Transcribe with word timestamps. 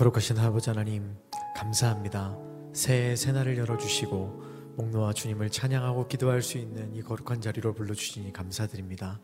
거룩하신 0.00 0.38
아버지 0.38 0.70
하나님 0.70 1.14
감사합니다. 1.54 2.34
새해 2.72 3.14
새날을 3.14 3.58
열어주시고 3.58 4.72
목놓아 4.78 5.12
주님을 5.12 5.50
찬양하고 5.50 6.08
기도할 6.08 6.40
수 6.40 6.56
있는 6.56 6.94
이 6.94 7.02
거룩한 7.02 7.42
자리로 7.42 7.74
불러주시니 7.74 8.32
감사드립니다. 8.32 9.20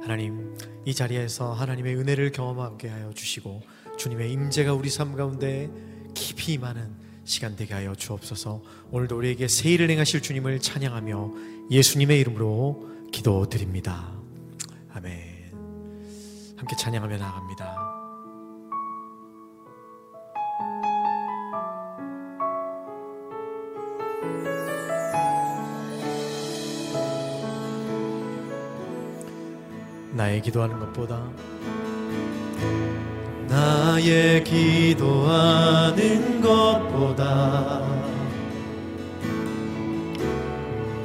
하나님 0.00 0.56
이 0.84 0.94
자리에서 0.94 1.52
하나님의 1.52 1.96
은혜를 1.96 2.30
경험하게 2.30 2.90
하여 2.90 3.12
주시고 3.12 3.62
주님의 3.98 4.30
임재가 4.30 4.72
우리 4.72 4.88
삶 4.88 5.16
가운데 5.16 5.68
깊이 6.14 6.52
임하는 6.52 6.94
시간 7.24 7.56
되게 7.56 7.74
하여 7.74 7.96
주옵소서 7.96 8.62
오늘도 8.92 9.16
우리에게 9.16 9.48
새 9.48 9.70
일을 9.70 9.90
행하실 9.90 10.22
주님을 10.22 10.60
찬양하며 10.60 11.32
예수님의 11.72 12.20
이름으로 12.20 13.08
기도드립니다. 13.10 14.12
아멘 14.92 15.50
함께 16.56 16.76
찬양하며 16.76 17.18
나아갑니다. 17.18 17.79
나의 30.20 30.42
기도하는 30.42 30.78
것보다. 30.78 31.18
나의 33.48 34.44
기도하는 34.44 36.42
것보다 36.42 37.80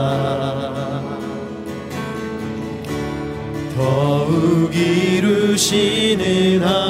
더욱 3.74 4.76
이루시는 4.76 6.62
하나님 6.62 6.89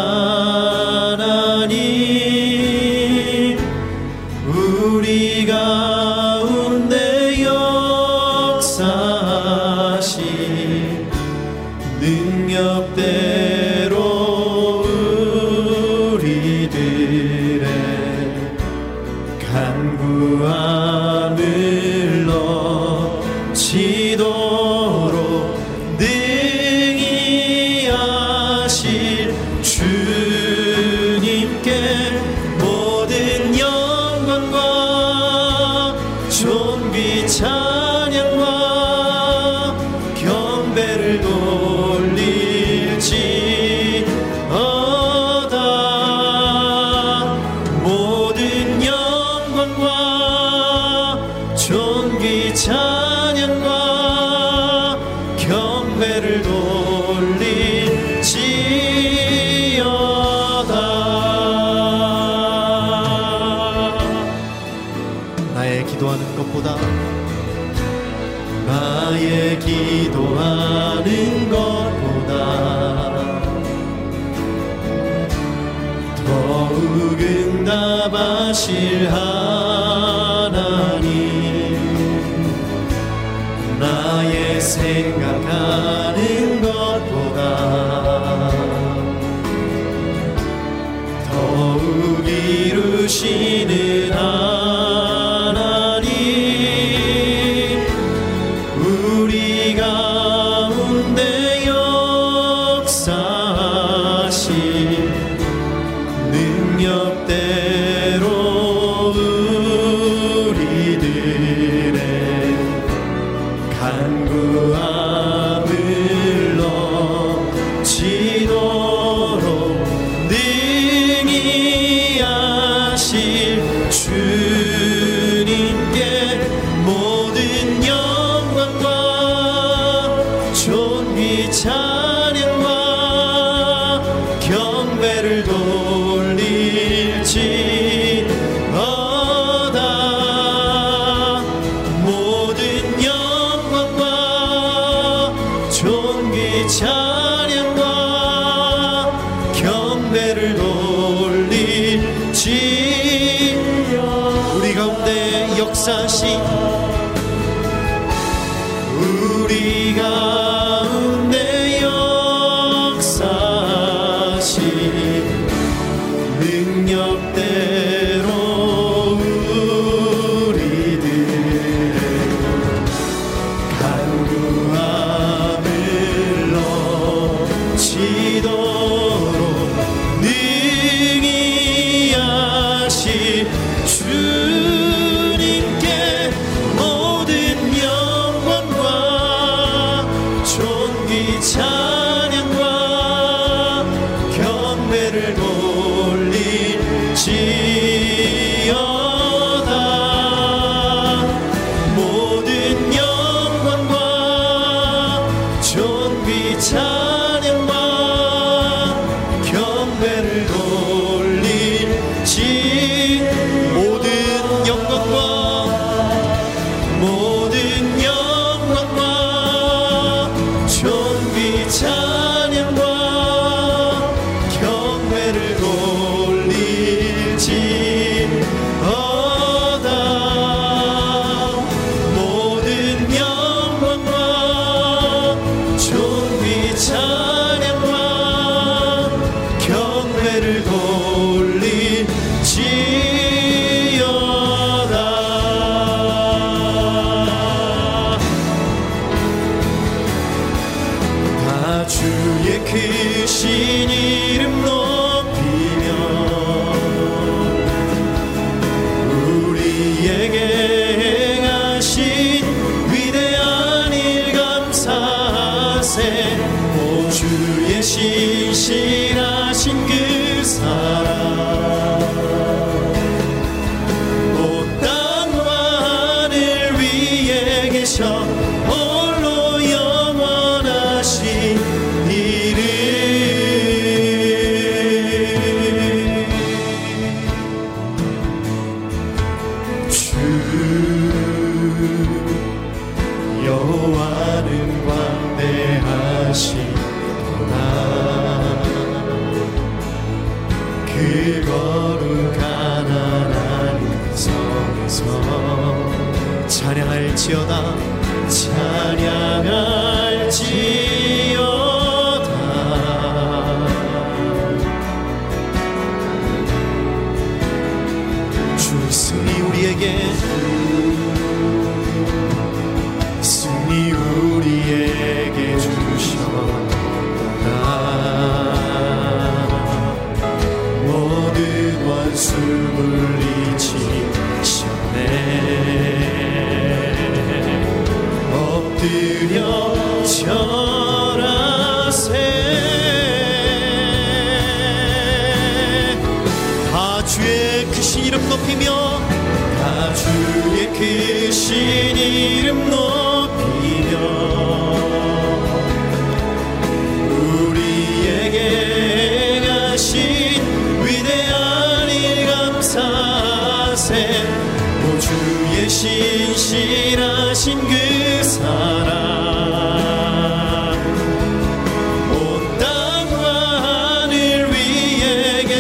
가운 155.86 156.59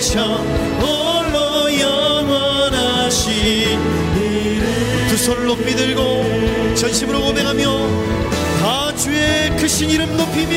계셔 0.10 0.24
홀로 0.24 1.80
영원하신 1.80 3.32
이름. 4.18 5.08
두 5.08 5.16
손을 5.16 5.46
높이 5.46 5.76
들고 5.76 6.74
전심으로 6.74 7.22
고백하며 7.22 7.88
다 8.60 8.96
주의 8.96 9.56
크신 9.56 9.92
이름 9.92 10.18
높이며 10.18 10.56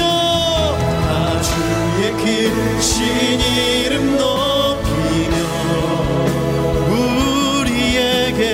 다 0.78 1.42
주의 1.42 2.12
크신 2.12 3.40
이름 3.84 4.16
높이며 4.16 5.36
우리에게 7.60 8.44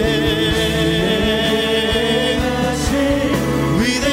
위대 3.79 4.09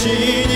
크 0.00 0.47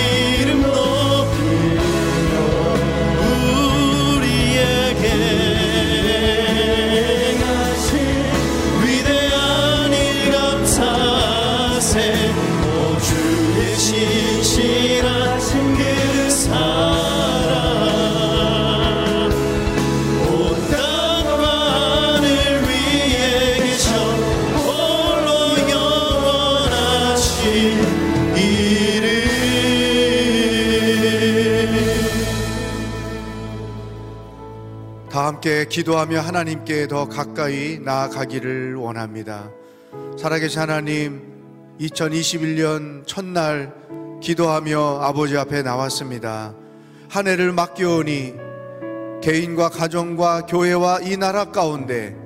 함께 35.42 35.64
기도하며 35.64 36.20
하나님께 36.20 36.86
더 36.86 37.08
가까이 37.08 37.80
나아가기를 37.80 38.76
원합니다. 38.76 39.50
살아계신 40.16 40.60
하나님, 40.60 41.20
2021년 41.80 43.04
첫날 43.08 43.74
기도하며 44.20 45.00
아버지 45.00 45.36
앞에 45.36 45.62
나왔습니다. 45.62 46.54
한 47.08 47.26
해를 47.26 47.50
맡겨오니 47.50 48.34
개인과 49.20 49.70
가정과 49.70 50.46
교회와 50.46 51.00
이 51.00 51.16
나라 51.16 51.46
가운데 51.46 52.16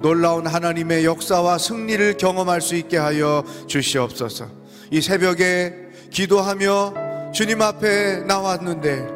놀라운 0.00 0.46
하나님의 0.46 1.04
역사와 1.04 1.58
승리를 1.58 2.18
경험할 2.18 2.60
수 2.60 2.76
있게 2.76 2.98
하여 2.98 3.42
주시옵소서. 3.66 4.46
이 4.92 5.00
새벽에 5.00 5.74
기도하며 6.10 7.32
주님 7.32 7.62
앞에 7.62 8.20
나왔는데 8.28 9.08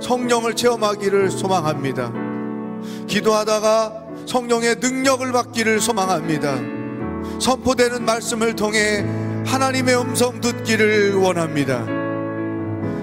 성령을 0.00 0.56
체험하기를 0.56 1.30
소망합니다. 1.30 2.21
기도하다가 3.06 4.02
성령의 4.26 4.76
능력을 4.76 5.30
받기를 5.32 5.80
소망합니다. 5.80 6.56
선포되는 7.40 8.04
말씀을 8.04 8.54
통해 8.54 9.04
하나님의 9.46 9.96
음성 10.00 10.40
듣기를 10.40 11.14
원합니다. 11.14 11.84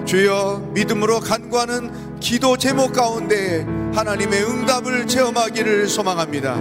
주여 0.04 0.70
믿음으로 0.72 1.20
간구하는 1.20 2.18
기도 2.20 2.56
제목 2.56 2.92
가운데 2.92 3.66
하나님의 3.94 4.42
응답을 4.44 5.06
체험하기를 5.06 5.88
소망합니다. 5.88 6.56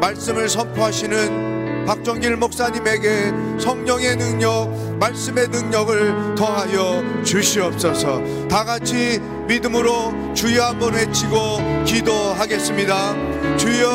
말씀을 0.00 0.48
선포하시는 0.48 1.84
박정길 1.86 2.36
목사님에게 2.36 3.32
성령의 3.58 4.16
능력, 4.16 4.68
말씀의 5.00 5.48
능력을 5.48 6.34
더하여 6.34 7.02
주시옵소서. 7.24 8.20
다 8.48 8.64
같이 8.64 9.20
믿음으로 9.48 10.34
주여 10.34 10.62
한번 10.62 10.92
외치고 10.92 11.58
기도하겠습니다. 11.84 13.56
주여 13.56 13.88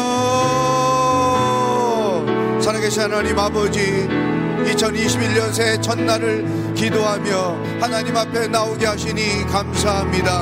살아계신 2.60 3.04
하나님 3.04 3.38
아버지 3.38 4.08
2021년 4.66 5.54
새해 5.54 5.80
첫날을 5.80 6.74
기도하며 6.74 7.80
하나님 7.80 8.18
앞에 8.18 8.48
나오게 8.48 8.88
하시니 8.88 9.46
감사합니다. 9.46 10.42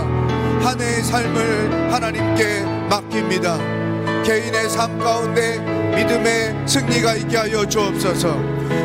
한 0.64 0.80
해의 0.80 1.04
삶을 1.04 1.92
하나님께 1.92 2.62
맡깁니다. 2.90 3.58
개인의 4.24 4.70
삶 4.70 4.98
가운데 4.98 5.60
믿음의 5.94 6.66
승리가 6.66 7.16
있게 7.16 7.36
하여 7.36 7.68
주옵소서. 7.68 8.40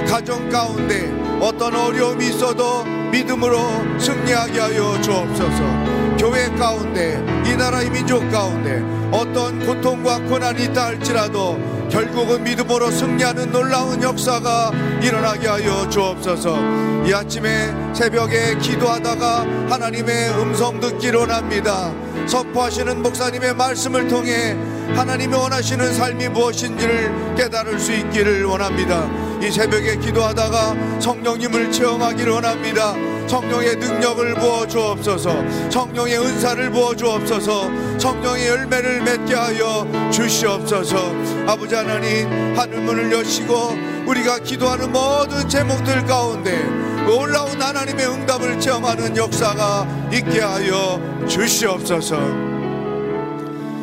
가정 0.09 0.49
가운데 0.49 1.09
어떤 1.41 1.77
어려움이 1.77 2.27
있어도 2.31 2.85
믿음으로 3.13 4.01
승리하게 4.01 4.59
하여 4.59 5.01
주옵소서. 5.01 5.86
교회 6.19 6.49
가운데 6.57 7.23
이 7.47 7.57
나라의 7.57 7.91
민족 7.91 8.29
가운데 8.31 8.83
어떤 9.13 9.65
고통과 9.65 10.19
고난이 10.19 10.65
있다 10.65 10.87
할지라도 10.87 11.59
결국은 11.91 12.43
믿음으로 12.43 12.91
승리하는 12.91 13.53
놀라운 13.53 14.03
역사가 14.03 14.73
일어나게 15.03 15.47
하여 15.47 15.89
주옵소서. 15.89 16.57
이 17.07 17.15
아침에 17.15 17.73
새벽에 17.95 18.59
기도하다가 18.59 19.47
하나님의 19.69 20.31
음성 20.41 20.81
듣기를 20.81 21.21
원합니다. 21.21 21.93
선포하시는 22.27 23.03
목사님의 23.03 23.55
말씀을 23.55 24.09
통해 24.09 24.57
하나님이 24.95 25.35
원하시는 25.35 25.95
삶이 25.95 26.29
무엇인지를 26.29 27.37
깨달을 27.37 27.79
수 27.79 27.93
있기를 27.93 28.45
원합니다. 28.45 29.09
이 29.41 29.51
새벽에 29.51 29.97
기도하다가 29.99 31.01
성령님을 31.01 31.71
체험하기를 31.71 32.33
원합니다 32.33 33.16
성령의 33.29 33.77
능력을 33.77 34.35
부어 34.35 34.67
주옵소서. 34.67 35.71
성령의 35.71 36.19
은사를 36.19 36.71
부어 36.71 36.95
주옵소서. 36.95 37.99
성령의 37.99 38.47
열매를 38.49 39.03
맺게 39.03 39.35
하여 39.35 39.87
주시옵소서. 40.13 40.97
아버지 41.47 41.75
하나님 41.75 42.57
하늘문을 42.57 43.13
여시고 43.13 43.97
우리가 44.07 44.39
기도하는 44.39 44.93
모든 44.93 45.49
제목들 45.49 46.05
가운데 46.07 46.63
놀라운 47.05 47.61
하나님의 47.61 48.07
응답을 48.07 48.61
체험하는 48.61 49.17
역사가 49.17 50.09
있게 50.13 50.41
하여 50.41 51.01
주시옵소서. 51.29 52.17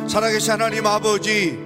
살아계신 0.08 0.52
하나님 0.52 0.86
아버지 0.86 1.58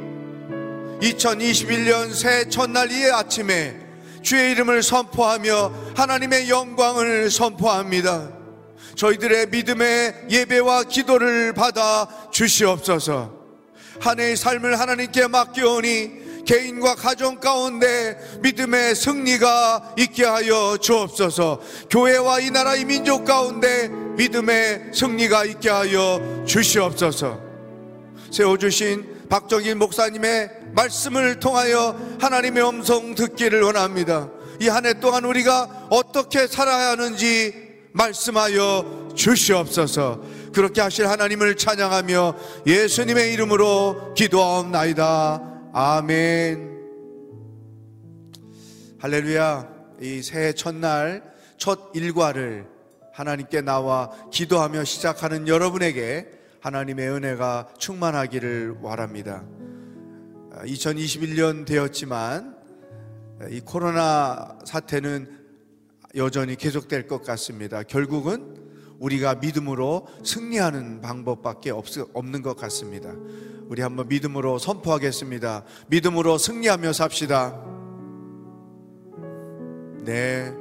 2021년 1.01 2.13
새 2.13 2.49
첫날 2.49 2.91
이 2.91 3.11
아침에 3.11 3.88
주의 4.23 4.53
이름을 4.53 4.83
선포하며 4.83 5.73
하나님의 5.97 6.49
영광을 6.49 7.31
선포합니다. 7.31 8.31
저희들의 8.95 9.49
믿음의 9.51 10.27
예배와 10.31 10.85
기도를 10.85 11.53
받아 11.53 12.09
주시옵소서. 12.33 13.33
한 14.01 14.21
해의 14.21 14.37
삶을 14.37 14.79
하나님께 14.79 15.29
맡겨오니 15.29 16.29
개인과 16.49 16.95
가정 16.95 17.41
가운데 17.41 18.19
믿음의 18.41 18.95
승리가 18.95 19.95
있게 19.99 20.25
하여 20.25 20.79
주옵소서. 20.81 21.61
교회와 21.91 22.41
이 22.41 22.51
나라 22.51 22.75
이 22.75 22.87
민족 22.87 23.25
가운데 23.25 23.89
믿음의 23.89 24.93
승리가 24.95 25.45
있게 25.45 25.69
하여 25.69 26.45
주시옵소서. 26.47 27.39
세워주신 28.31 29.18
박정일 29.29 29.75
목사님의 29.77 30.51
말씀을 30.75 31.39
통하여 31.41 31.97
하나님의 32.21 32.67
음성 32.69 33.15
듣기를 33.15 33.63
원합니다. 33.63 34.31
이 34.61 34.69
한 34.69 34.87
해 34.87 34.95
동안 34.95 35.25
우리가 35.25 35.87
어떻게 35.91 36.47
살아야 36.47 36.91
하는지 36.91 37.55
말씀하여 37.93 39.11
주시옵소서. 39.15 40.23
그렇게 40.53 40.81
하실 40.81 41.07
하나님을 41.09 41.57
찬양하며 41.57 42.37
예수님의 42.67 43.33
이름으로 43.35 44.15
기도하옵나이다. 44.15 45.71
아멘. 45.73 46.79
할렐루야. 49.01 49.69
이 50.01 50.23
새해 50.23 50.53
첫날 50.53 51.23
첫 51.57 51.91
일과를 51.95 52.67
하나님께 53.13 53.61
나와 53.63 54.11
기도하며 54.33 54.85
시작하는 54.85 55.47
여러분에게 55.49 56.27
하나님의 56.61 57.09
은혜가 57.11 57.69
충만하기를 57.79 58.81
바랍니다. 58.83 59.45
2021년 60.65 61.65
되었지만 61.67 62.57
이 63.51 63.61
코로나 63.61 64.59
사태는 64.65 65.39
여전히 66.17 66.57
계속될 66.57 67.07
것 67.07 67.23
같습니다. 67.23 67.83
결국은 67.83 68.57
우리가 68.99 69.37
믿음으로 69.37 70.09
승리하는 70.25 71.01
방법밖에 71.01 71.71
없, 71.71 71.87
없는 72.13 72.43
것 72.43 72.57
같습니다. 72.57 73.15
우리 73.69 73.83
한번 73.83 74.09
믿음으로 74.09 74.59
선포하겠습니다. 74.59 75.65
믿음으로 75.89 76.39
승리하며 76.39 76.93
삽시다. 76.93 77.63
네. 80.05 80.53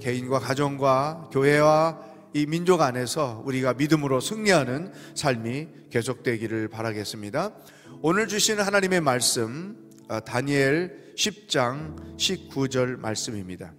개인과 0.00 0.38
가정과 0.38 1.28
교회와 1.32 2.00
이 2.36 2.44
민족 2.44 2.82
안에서 2.82 3.42
우리가 3.46 3.72
믿음으로 3.72 4.20
승리하는 4.20 4.92
삶이 5.14 5.68
계속되기를 5.90 6.68
바라겠습니다. 6.68 7.54
오늘 8.02 8.28
주신 8.28 8.60
하나님의 8.60 9.00
말씀 9.00 9.74
어, 10.08 10.20
다니엘 10.20 11.14
10장 11.16 12.18
19절 12.18 12.98
말씀입니다. 12.98 13.72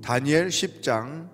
다니엘 0.00 0.46
10장 0.46 1.28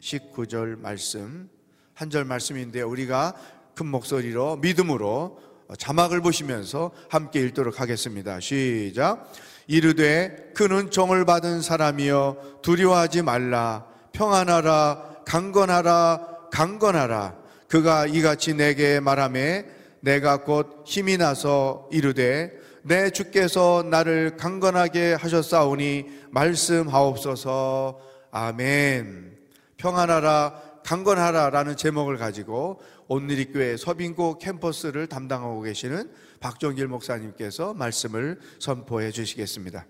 19절 0.00 0.78
말씀 0.78 1.48
한 1.94 2.10
절 2.10 2.24
말씀인데 2.24 2.82
우리가 2.82 3.34
큰 3.74 3.86
목소리로 3.86 4.58
믿음으로 4.58 5.40
자막을 5.76 6.20
보시면서 6.20 6.92
함께 7.08 7.40
읽도록 7.40 7.80
하겠습니다. 7.80 8.38
시작. 8.38 9.32
이르되 9.66 10.52
큰 10.54 10.70
은총을 10.70 11.24
받은 11.24 11.60
사람이여 11.60 12.60
두려워하지 12.62 13.22
말라 13.22 13.86
평안하라 14.12 15.13
강건하라 15.24 16.48
강건하라. 16.50 17.36
그가 17.68 18.06
이같이 18.06 18.54
내게 18.54 19.00
말하매 19.00 19.64
내가 20.00 20.44
곧 20.44 20.84
힘이 20.86 21.16
나서 21.16 21.88
이르되 21.90 22.52
내 22.82 23.10
주께서 23.10 23.84
나를 23.88 24.36
강건하게 24.36 25.14
하셨사오니 25.14 26.06
말씀하옵소서. 26.30 27.98
아멘. 28.30 29.36
평안하라 29.78 30.62
강건하라 30.84 31.50
라는 31.50 31.76
제목을 31.76 32.18
가지고 32.18 32.80
온누리교회 33.08 33.78
서빙고 33.78 34.38
캠퍼스를 34.38 35.06
담당하고 35.06 35.62
계시는 35.62 36.10
박정길 36.40 36.88
목사님께서 36.88 37.72
말씀을 37.72 38.38
선포해 38.58 39.10
주시겠습니다. 39.10 39.86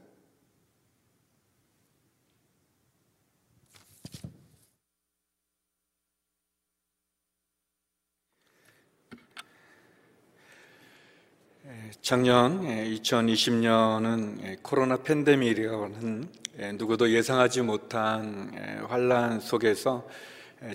작년 12.01 12.63
2020년은 12.63 14.59
코로나 14.63 14.97
팬데믹이라는 14.97 16.29
누구도 16.75 17.11
예상하지 17.11 17.63
못한 17.63 18.51
환란 18.89 19.41
속에서 19.41 20.07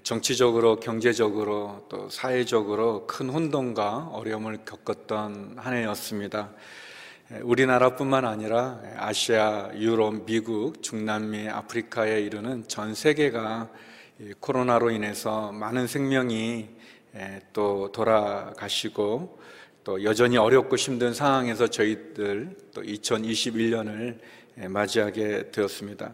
정치적으로 0.03 0.79
경제적으로 0.79 1.85
또 1.89 2.09
사회적으로 2.09 3.07
큰 3.07 3.29
혼돈과 3.29 4.09
어려움을 4.13 4.59
겪었던 4.65 5.55
한 5.57 5.73
해였습니다. 5.73 6.51
우리나라뿐만 7.41 8.25
아니라 8.25 8.79
아시아, 8.97 9.71
유럽, 9.75 10.25
미국, 10.25 10.81
중남미, 10.83 11.49
아프리카에 11.49 12.21
이르는 12.21 12.67
전 12.67 12.93
세계가 12.93 13.69
코로나로 14.39 14.91
인해서 14.91 15.51
많은 15.51 15.87
생명이 15.87 16.69
또 17.53 17.91
돌아가시고 17.91 19.38
또 19.89 20.03
여전히 20.03 20.37
어렵고 20.37 20.75
힘든 20.75 21.15
상황에서 21.15 21.65
저희들 21.65 22.55
또 22.75 22.83
2021년을 22.83 24.19
맞이하게 24.69 25.49
되었습니다. 25.49 26.13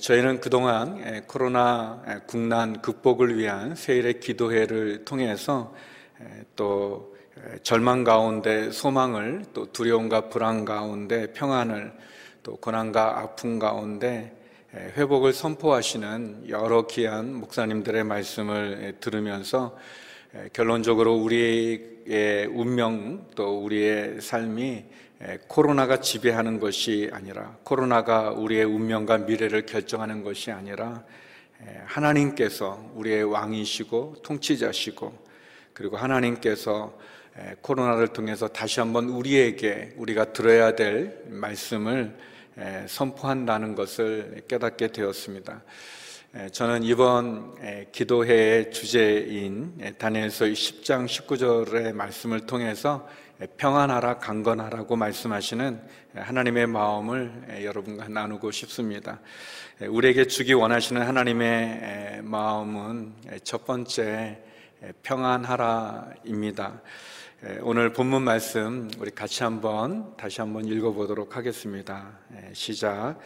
저희는 0.00 0.40
그동안 0.40 1.22
코로나 1.26 2.02
국난 2.26 2.80
극복을 2.80 3.36
위한 3.36 3.74
세일의 3.74 4.20
기도회를 4.20 5.04
통해서 5.04 5.74
또 6.56 7.14
절망 7.62 8.04
가운데 8.04 8.70
소망을 8.70 9.44
또 9.52 9.70
두려움과 9.70 10.30
불안 10.30 10.64
가운데 10.64 11.34
평안을 11.34 11.92
또 12.42 12.56
고난과 12.56 13.18
아픔 13.18 13.58
가운데 13.58 14.34
회복을 14.72 15.34
선포하시는 15.34 16.48
여러 16.48 16.86
귀한 16.86 17.34
목사님들의 17.34 18.02
말씀을 18.04 18.96
들으면서 18.98 19.76
결론적으로 20.52 21.14
우리의 21.16 22.46
운명 22.52 23.26
또 23.34 23.64
우리의 23.64 24.20
삶이 24.20 24.84
코로나가 25.48 26.00
지배하는 26.00 26.60
것이 26.60 27.10
아니라 27.12 27.56
코로나가 27.64 28.30
우리의 28.30 28.64
운명과 28.64 29.18
미래를 29.18 29.66
결정하는 29.66 30.22
것이 30.22 30.50
아니라 30.50 31.04
하나님께서 31.86 32.92
우리의 32.94 33.24
왕이시고 33.24 34.16
통치자시고 34.22 35.26
그리고 35.72 35.96
하나님께서 35.96 36.96
코로나를 37.62 38.08
통해서 38.08 38.48
다시 38.48 38.80
한번 38.80 39.08
우리에게 39.08 39.94
우리가 39.96 40.32
들어야 40.32 40.74
될 40.74 41.22
말씀을 41.28 42.16
선포한다는 42.86 43.74
것을 43.74 44.42
깨닫게 44.48 44.88
되었습니다. 44.88 45.62
저는 46.52 46.82
이번 46.82 47.54
기도회의 47.90 48.70
주제인 48.70 49.94
다니엘서 49.96 50.44
10장 50.44 51.06
19절의 51.06 51.94
말씀을 51.94 52.44
통해서 52.44 53.08
평안하라 53.56 54.18
강건하라고 54.18 54.94
말씀하시는 54.94 55.80
하나님의 56.14 56.66
마음을 56.66 57.62
여러분과 57.64 58.08
나누고 58.08 58.50
싶습니다. 58.50 59.20
우리에게 59.80 60.26
주기 60.26 60.52
원하시는 60.52 61.00
하나님의 61.00 62.20
마음은 62.24 63.14
첫 63.42 63.64
번째 63.64 64.38
평안하라입니다. 65.02 66.82
오늘 67.62 67.94
본문 67.94 68.22
말씀 68.22 68.90
우리 68.98 69.12
같이 69.12 69.44
한번 69.44 70.14
다시 70.18 70.42
한번 70.42 70.66
읽어보도록 70.66 71.38
하겠습니다. 71.38 72.18
시작. 72.52 73.18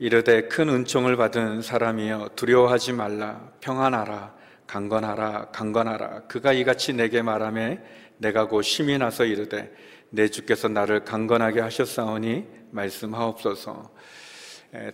이르되 0.00 0.42
큰 0.42 0.68
은총을 0.68 1.16
받은 1.16 1.60
사람이여 1.60 2.30
두려워하지 2.36 2.92
말라. 2.92 3.50
평안하라 3.60 4.32
강건하라 4.68 5.48
강건하라. 5.50 6.22
그가 6.28 6.52
이같이 6.52 6.92
내게 6.92 7.20
말하매 7.20 7.80
내가 8.18 8.46
곧 8.46 8.62
심이 8.62 8.96
나서 8.96 9.24
이르되 9.24 9.72
내 10.10 10.28
주께서 10.28 10.68
나를 10.68 11.04
강건하게 11.04 11.60
하셨사오니 11.60 12.46
말씀하옵소서. 12.70 13.90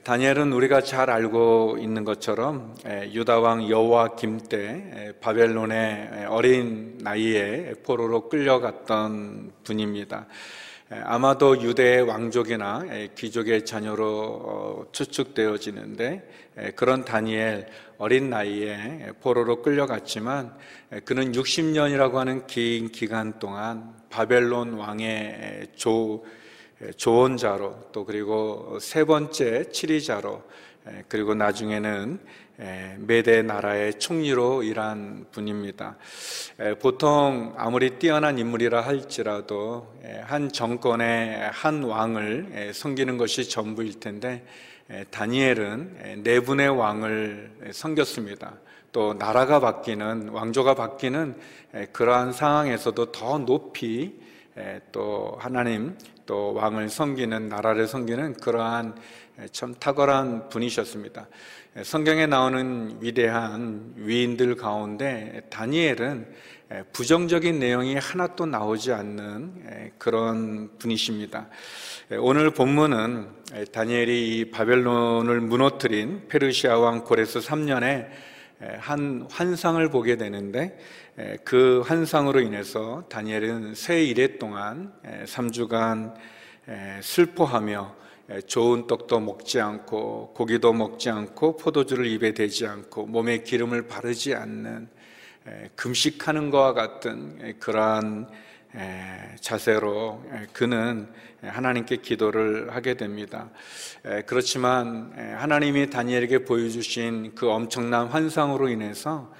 다니엘은 0.04 0.52
우리가 0.52 0.80
잘 0.80 1.10
알고 1.10 1.76
있는 1.80 2.04
것처럼 2.04 2.74
유다 2.86 3.40
왕 3.40 3.68
여호와김 3.68 4.38
때 4.48 5.12
바벨론의 5.20 6.26
어린 6.28 6.96
나이에 7.02 7.74
포로로 7.84 8.30
끌려갔던 8.30 9.52
분입니다. 9.64 10.28
아마도 10.90 11.60
유대의 11.60 12.02
왕족이나 12.02 12.84
귀족의 13.16 13.64
자녀로 13.64 14.06
어, 14.06 14.86
추측되어지는데 14.92 16.74
그런 16.76 17.04
다니엘 17.04 17.66
어린 17.96 18.28
나이에 18.28 19.12
포로로 19.20 19.62
끌려갔지만 19.62 20.54
그는 21.04 21.32
60년이라고 21.32 22.14
하는 22.14 22.46
긴 22.46 22.90
기간 22.92 23.38
동안 23.38 23.94
바벨론 24.10 24.74
왕의 24.74 25.68
조 25.74 26.24
조언자로 26.96 27.90
또 27.92 28.04
그리고 28.04 28.78
세 28.78 29.04
번째 29.04 29.70
치리자로 29.70 30.42
그리고 31.08 31.34
나중에는 31.34 32.20
메대 32.98 33.42
나라의 33.42 33.98
총리로 33.98 34.62
일한 34.62 35.26
분입니다. 35.32 35.96
보통 36.80 37.52
아무리 37.56 37.98
뛰어난 37.98 38.38
인물이라 38.38 38.80
할지라도 38.80 39.92
한 40.22 40.50
정권의 40.50 41.50
한 41.52 41.82
왕을 41.82 42.72
섬기는 42.72 43.18
것이 43.18 43.48
전부일 43.48 43.98
텐데 43.98 44.44
다니엘은 45.10 46.22
네 46.22 46.40
분의 46.40 46.68
왕을 46.68 47.70
섬겼습니다. 47.72 48.54
또 48.92 49.14
나라가 49.14 49.58
바뀌는 49.58 50.28
왕조가 50.28 50.76
바뀌는 50.76 51.34
그러한 51.92 52.32
상황에서도 52.32 53.10
더 53.10 53.38
높이 53.38 54.14
또 54.92 55.36
하나님 55.40 55.98
또 56.26 56.54
왕을 56.54 56.88
섬기는 56.88 57.48
나라를 57.48 57.88
섬기는 57.88 58.34
그러한 58.34 58.94
참 59.50 59.74
탁월한 59.74 60.48
분이셨습니다. 60.48 61.26
성경에 61.82 62.26
나오는 62.26 62.98
위대한 63.00 63.94
위인들 63.96 64.54
가운데 64.54 65.42
다니엘은 65.50 66.32
부정적인 66.92 67.58
내용이 67.58 67.96
하나도 67.96 68.46
나오지 68.46 68.92
않는 68.92 69.90
그런 69.98 70.70
분이십니다. 70.78 71.48
오늘 72.20 72.50
본문은 72.52 73.26
다니엘이 73.72 74.38
이 74.38 74.50
바벨론을 74.52 75.40
무너뜨린 75.40 76.28
페르시아 76.28 76.78
왕 76.78 77.02
고레스 77.02 77.40
3년에 77.40 78.06
한 78.78 79.26
환상을 79.28 79.90
보게 79.90 80.16
되는데 80.16 80.78
그 81.42 81.82
환상으로 81.84 82.40
인해서 82.40 83.04
다니엘은 83.08 83.74
새 83.74 84.04
일해 84.04 84.38
동안 84.38 84.92
3주간 85.24 86.14
슬퍼하며 87.02 88.04
좋은 88.46 88.86
떡도 88.86 89.20
먹지 89.20 89.60
않고 89.60 90.32
고기도 90.34 90.72
먹지 90.72 91.10
않고 91.10 91.56
포도주를 91.56 92.06
입에 92.06 92.32
대지 92.32 92.66
않고 92.66 93.06
몸에 93.06 93.42
기름을 93.42 93.86
바르지 93.86 94.34
않는 94.34 94.88
금식하는 95.76 96.50
것과 96.50 96.72
같은 96.72 97.58
그러한 97.58 98.28
자세로 99.40 100.24
그는 100.52 101.08
하나님께 101.42 101.96
기도를 101.98 102.74
하게 102.74 102.94
됩니다. 102.94 103.50
그렇지만 104.26 105.12
하나님이 105.36 105.90
다니엘에게 105.90 106.44
보여주신 106.44 107.34
그 107.34 107.50
엄청난 107.50 108.06
환상으로 108.06 108.68
인해서 108.68 109.30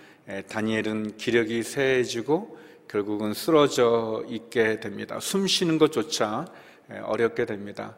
다니엘은 0.49 1.17
기력이 1.17 1.63
쇠해지고 1.63 2.59
결국은 2.87 3.33
쓰러져 3.33 4.25
있게 4.29 4.79
됩니다. 4.81 5.19
숨 5.21 5.47
쉬는 5.47 5.79
것조차 5.79 6.45
어렵게 7.05 7.47
됩니다. 7.47 7.97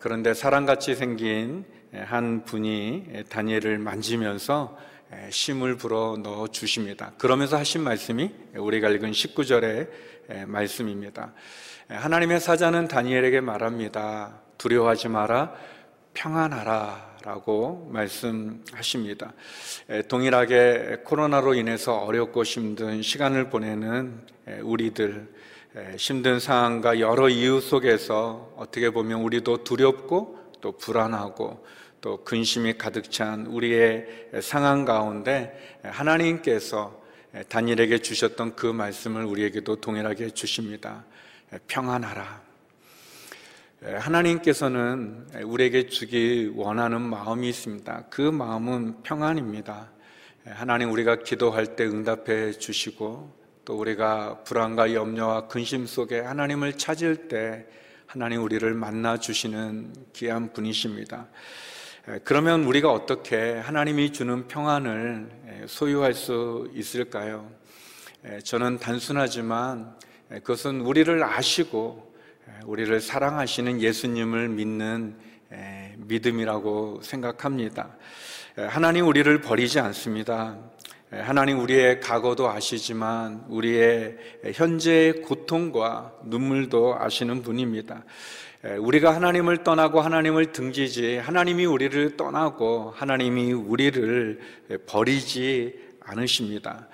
그런데 0.00 0.34
사람같이 0.34 0.94
생긴 0.94 1.64
한 1.92 2.44
분이 2.44 3.24
다니엘을 3.28 3.78
만지면서 3.78 4.78
심을 5.30 5.76
불어 5.76 6.16
넣어 6.22 6.48
주십니다. 6.48 7.12
그러면서 7.18 7.56
하신 7.58 7.82
말씀이 7.82 8.30
우리가 8.54 8.88
읽은 8.88 9.10
19절의 9.10 9.88
말씀입니다. 10.46 11.32
하나님의 11.88 12.40
사자는 12.40 12.88
다니엘에게 12.88 13.40
말합니다. 13.40 14.40
두려워하지 14.58 15.08
마라, 15.08 15.54
평안하라. 16.14 17.12
라고 17.24 17.88
말씀하십니다. 17.92 19.32
동일하게 20.08 21.02
코로나로 21.04 21.54
인해서 21.54 21.98
어렵고 21.98 22.42
힘든 22.42 23.00
시간을 23.00 23.48
보내는 23.48 24.26
우리들, 24.62 25.32
힘든 25.96 26.38
상황과 26.38 27.00
여러 27.00 27.30
이유 27.30 27.60
속에서 27.60 28.52
어떻게 28.56 28.90
보면 28.90 29.22
우리도 29.22 29.64
두렵고 29.64 30.38
또 30.60 30.72
불안하고 30.72 31.64
또 32.02 32.22
근심이 32.24 32.76
가득 32.76 33.10
찬 33.10 33.46
우리의 33.46 34.06
상황 34.42 34.84
가운데 34.84 35.78
하나님께서 35.82 37.00
다니엘에게 37.48 37.98
주셨던 37.98 38.54
그 38.54 38.66
말씀을 38.66 39.24
우리에게도 39.24 39.76
동일하게 39.76 40.30
주십니다. 40.30 41.04
평안하라. 41.68 42.42
하나님께서는 43.98 45.26
우리에게 45.42 45.86
주기 45.86 46.52
원하는 46.54 47.00
마음이 47.00 47.48
있습니다. 47.48 48.04
그 48.10 48.20
마음은 48.20 49.02
평안입니다. 49.02 49.90
하나님 50.44 50.92
우리가 50.92 51.22
기도할 51.22 51.76
때 51.76 51.86
응답해 51.86 52.52
주시고 52.52 53.41
또 53.64 53.78
우리가 53.78 54.42
불안과 54.42 54.92
염려와 54.92 55.46
근심 55.46 55.86
속에 55.86 56.18
하나님을 56.18 56.78
찾을 56.78 57.28
때 57.28 57.64
하나님 58.06 58.42
우리를 58.42 58.74
만나 58.74 59.18
주시는 59.18 59.92
귀한 60.12 60.52
분이십니다. 60.52 61.28
그러면 62.24 62.64
우리가 62.64 62.90
어떻게 62.90 63.52
하나님이 63.52 64.12
주는 64.12 64.48
평안을 64.48 65.66
소유할 65.68 66.12
수 66.14 66.68
있을까요? 66.74 67.48
저는 68.42 68.78
단순하지만 68.78 69.94
그것은 70.28 70.80
우리를 70.80 71.22
아시고 71.22 72.12
우리를 72.64 73.00
사랑하시는 73.00 73.80
예수님을 73.80 74.48
믿는 74.48 75.16
믿음이라고 75.98 77.00
생각합니다. 77.02 77.96
하나님 78.56 79.06
우리를 79.06 79.40
버리지 79.40 79.78
않습니다. 79.78 80.58
하나님 81.20 81.60
우리의 81.60 82.00
과거도 82.00 82.48
아시지만 82.48 83.44
우리의 83.48 84.16
현재의 84.54 85.20
고통과 85.20 86.10
눈물도 86.24 86.96
아시는 86.98 87.42
분입니다. 87.42 88.04
우리가 88.78 89.14
하나님을 89.14 89.62
떠나고 89.62 90.00
하나님을 90.00 90.52
등지지 90.52 91.18
하나님이 91.18 91.66
우리를 91.66 92.16
떠나고 92.16 92.94
하나님이 92.96 93.52
우리를 93.52 94.40
버리지 94.86 95.78
않으십니다. 96.00 96.88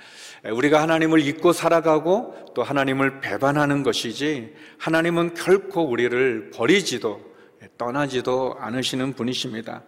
우리가 0.50 0.82
하나님을 0.82 1.20
잊고 1.20 1.52
살아가고 1.52 2.54
또 2.56 2.64
하나님을 2.64 3.20
배반하는 3.20 3.84
것이지 3.84 4.52
하나님은 4.78 5.34
결코 5.34 5.82
우리를 5.82 6.50
버리지도 6.50 7.20
떠나지도 7.76 8.56
않으시는 8.58 9.12
분이십니다. 9.12 9.84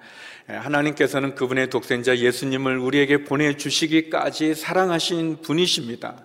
하나님께서는 0.59 1.35
그분의 1.35 1.71
독생자 1.71 2.17
예수님을 2.17 2.79
우리에게 2.79 3.25
보내주시기까지 3.25 4.55
사랑하신 4.55 5.43
분이십니다. 5.43 6.25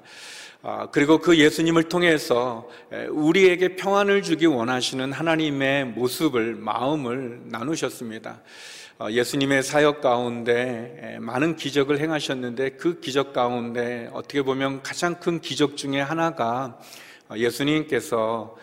아, 0.61 0.87
그리고 0.91 1.19
그 1.19 1.37
예수님을 1.37 1.83
통해서 1.83 2.67
우리에게 3.09 3.75
평안을 3.75 4.23
주기 4.23 4.47
원하시는 4.47 5.11
하나님의 5.11 5.85
모습을, 5.85 6.55
마음을 6.55 7.41
나누셨습니다. 7.45 8.41
어, 8.97 9.11
예수님의 9.11 9.61
사역 9.61 9.99
가운데 9.99 11.17
많은 11.19 11.57
기적을 11.57 11.99
행하셨는데 11.99 12.77
그 12.77 13.01
기적 13.01 13.33
가운데 13.33 14.09
어떻게 14.13 14.41
보면 14.41 14.83
가장 14.83 15.19
큰 15.19 15.41
기적 15.41 15.75
중에 15.75 15.99
하나가 15.99 16.79
어, 17.27 17.35
예수님께서 17.35 18.55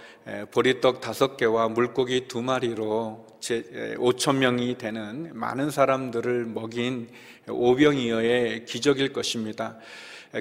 보리떡 0.53 1.01
다섯 1.01 1.37
개와 1.37 1.69
물고기 1.69 2.29
두 2.29 2.43
마리로 2.43 3.27
5천 3.41 4.37
명이 4.37 4.79
되는 4.79 5.31
많은 5.35 5.71
사람들을 5.71 6.47
먹인 6.47 7.09
오병이어의 7.49 8.65
기적일 8.67 9.13
것입니다. 9.13 9.79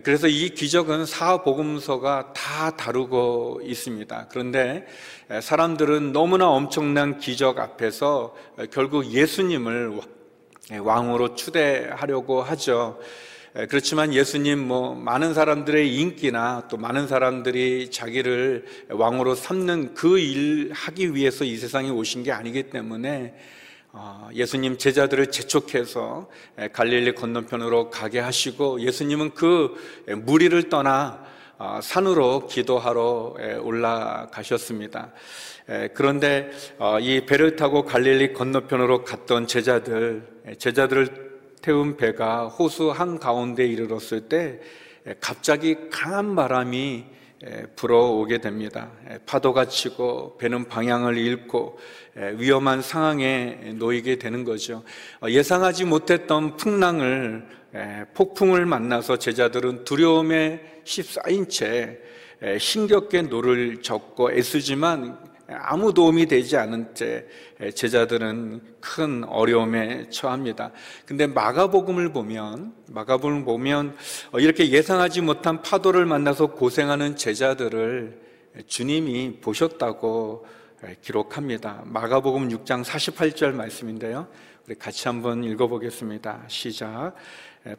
그래서 0.04 0.28
이 0.28 0.50
기적은 0.50 1.06
사복음서가 1.06 2.34
다 2.34 2.78
다루고 2.78 3.62
있습니다. 3.64 4.28
그런데 4.30 4.86
사람들은 5.42 6.14
너무나 6.14 6.48
엄청난 6.48 7.18
기적 7.18 7.60
앞에서 7.60 8.36
결국 8.72 9.12
예수님을 9.12 10.00
왕으로 10.80 11.36
추대하려고 11.36 12.42
하죠. 12.44 13.00
그렇지만 13.54 14.14
예수님 14.14 14.66
뭐 14.66 14.96
많은 14.96 15.34
사람들의 15.34 15.94
인기나 15.94 16.68
또 16.70 16.78
많은 16.78 17.08
사람들이 17.08 17.92
자기를 17.92 18.66
왕으로 18.90 19.36
삼는 19.36 19.94
그 19.94 20.18
일 20.18 20.72
하기 20.74 21.16
위해서 21.16 21.44
이 21.44 21.58
세상에 21.58 21.90
오신 21.90 22.24
게 22.24 22.32
아니기 22.32 22.70
때문에 22.70 23.36
어, 23.92 24.30
예수님 24.34 24.78
제자들을 24.78 25.32
재촉해서 25.32 26.30
갈릴리 26.72 27.14
건너편으로 27.16 27.90
가게 27.90 28.20
하시고 28.20 28.80
예수님은 28.82 29.32
그 29.32 29.76
무리를 30.26 30.70
떠나 30.70 31.26
어, 31.58 31.80
산으로 31.84 32.48
기도하러 32.48 33.36
올라가셨습니다. 33.62 35.12
그런데 35.94 36.50
어, 36.78 37.00
이 37.02 37.26
배를 37.26 37.58
타고 37.58 37.84
갈릴리 37.84 38.32
건너편으로 38.32 39.04
갔던 39.04 39.48
제자들, 39.48 40.26
제자들을 40.58 41.31
태운 41.62 41.98
배가 41.98 42.48
호수 42.48 42.92
한 42.92 43.20
가운데 43.20 43.66
이르렀을 43.66 44.22
때 44.30 44.60
갑자기 45.20 45.76
강한 45.90 46.36
바람이 46.36 47.06
불어오게 47.76 48.40
됩니다. 48.40 48.92
파도가 49.26 49.66
치고 49.66 50.38
배는 50.38 50.66
방향을 50.68 51.18
잃고 51.18 51.80
위험한 52.36 52.82
상황에 52.82 53.74
놓이게 53.76 54.18
되는 54.18 54.44
거죠. 54.44 54.84
어, 55.22 55.30
예상하지 55.30 55.86
못했던 55.86 56.56
풍랑을 56.58 57.48
폭풍을 58.14 58.66
만나서 58.66 59.18
제자들은 59.18 59.86
두려움에 59.86 60.82
휩싸인 60.86 61.48
채 61.50 62.00
힘겹게 62.60 63.24
노를 63.24 63.82
젓고 63.82 64.34
애쓰지만 64.34 65.31
아무 65.60 65.94
도움이 65.94 66.28
되지 66.28 66.58
않은 66.58 66.94
채 66.94 67.28
제자들은 67.76 68.62
큰 68.80 69.24
어려움에 69.26 70.10
처합니다. 70.10 70.72
근데 71.06 71.28
마가복음을 71.28 72.14
보면 72.14 72.74
마가복음을 72.88 73.46
보면 73.46 73.96
이렇게 74.40 74.70
예상하지 74.70 75.22
못한 75.22 75.62
파도를 75.62 76.06
만나서 76.06 76.48
고생하는 76.48 77.16
제자들을 77.16 78.22
주님이 78.68 79.38
보셨다고 79.42 80.46
기록합니다. 81.02 81.84
마가복음 81.86 82.50
6장 82.50 82.84
48절 82.84 83.54
말씀인데요. 83.54 84.28
우리 84.68 84.76
같이 84.76 85.08
한번 85.08 85.44
읽어보겠습니다. 85.44 86.44
시작. 86.48 87.14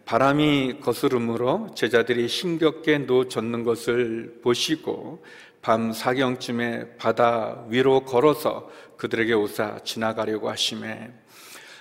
바람이 0.05 0.79
거스름으로 0.81 1.75
제자들이 1.75 2.27
힘겹게 2.27 2.99
노 2.99 3.29
젖는 3.29 3.65
것을 3.65 4.39
보시고 4.43 5.25
밤 5.63 5.93
사경쯤에 5.93 6.97
바다 6.99 7.65
위로 7.69 8.01
걸어서 8.01 8.69
그들에게 8.97 9.33
오사 9.33 9.79
지나가려고 9.85 10.51
하심에 10.51 11.13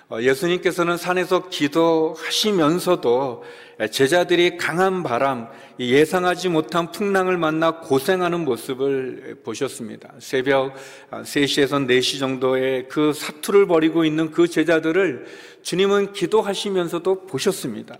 어, 0.09 0.21
예수님께서는 0.21 0.97
산에서 0.97 1.47
기도하시면서도 1.47 3.43
제자들이 3.91 4.57
강한 4.57 5.03
바람, 5.03 5.47
예상하지 5.79 6.49
못한 6.49 6.91
풍랑을 6.91 7.37
만나 7.37 7.79
고생하는 7.79 8.43
모습을 8.43 9.39
보셨습니다. 9.43 10.13
새벽 10.19 10.75
3시에서 11.11 11.73
아, 11.75 11.87
4시 11.87 12.19
정도에 12.19 12.87
그 12.89 13.13
사투를 13.13 13.67
벌이고 13.67 14.03
있는 14.03 14.31
그 14.31 14.49
제자들을 14.49 15.25
주님은 15.63 16.11
기도하시면서도 16.11 17.25
보셨습니다. 17.25 17.97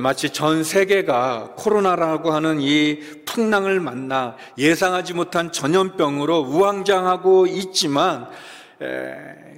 마치 0.00 0.30
전 0.30 0.64
세계가 0.64 1.52
코로나라고 1.56 2.32
하는 2.32 2.60
이 2.62 2.98
풍랑을 3.26 3.78
만나 3.78 4.36
예상하지 4.56 5.12
못한 5.12 5.52
전염병으로 5.52 6.38
우왕장하고 6.38 7.46
있지만, 7.46 8.26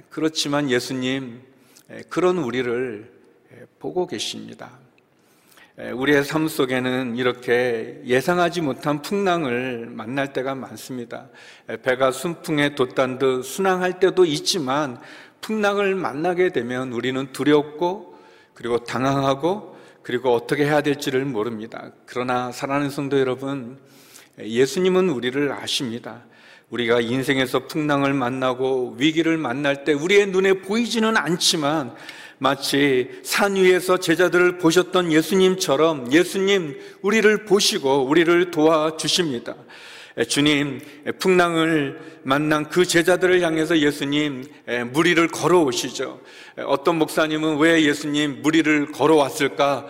그렇지만 0.09 0.69
예수님, 0.69 1.41
그런 2.09 2.39
우리를 2.39 3.09
보고 3.79 4.07
계십니다. 4.07 4.71
우리의 5.93 6.25
삶 6.25 6.49
속에는 6.49 7.15
이렇게 7.15 8.01
예상하지 8.05 8.59
못한 8.59 9.01
풍랑을 9.01 9.87
만날 9.89 10.33
때가 10.33 10.53
많습니다. 10.53 11.27
배가 11.83 12.11
순풍에 12.11 12.75
돛단 12.75 13.19
듯 13.19 13.43
순항할 13.43 13.99
때도 14.01 14.25
있지만 14.25 14.99
풍랑을 15.39 15.95
만나게 15.95 16.49
되면 16.49 16.91
우리는 16.91 17.31
두렵고 17.31 18.17
그리고 18.53 18.79
당황하고 18.79 19.74
그리고 20.05 20.35
어떻게 20.35 20.65
해야 20.65 20.81
될지를 20.81 21.25
모릅니다. 21.25 21.91
그러나 22.05 22.51
사랑하는 22.51 22.91
성도 22.91 23.19
여러분, 23.19 23.79
예수님은 24.39 25.09
우리를 25.09 25.51
아십니다. 25.51 26.21
우리가 26.69 27.01
인생에서 27.01 27.65
풍랑을 27.65 28.13
만나고 28.13 28.97
위기를 28.99 29.39
만날 29.39 29.83
때 29.83 29.93
우리의 29.93 30.27
눈에 30.27 30.61
보이지는 30.61 31.17
않지만 31.17 31.95
마치 32.37 33.19
산 33.23 33.55
위에서 33.55 33.97
제자들을 33.97 34.59
보셨던 34.59 35.11
예수님처럼 35.11 36.11
예수님 36.11 36.79
우리를 37.01 37.45
보시고 37.45 38.05
우리를 38.05 38.51
도와주십니다. 38.51 39.55
주님, 40.23 40.79
풍랑을 41.19 41.99
만난 42.23 42.69
그 42.69 42.85
제자들을 42.85 43.41
향해서 43.41 43.79
예수님 43.79 44.45
무리를 44.93 45.27
걸어오시죠. 45.27 46.21
어떤 46.65 46.97
목사님은 46.97 47.57
왜 47.57 47.83
예수님 47.83 48.41
무리를 48.41 48.93
걸어왔을까? 48.93 49.85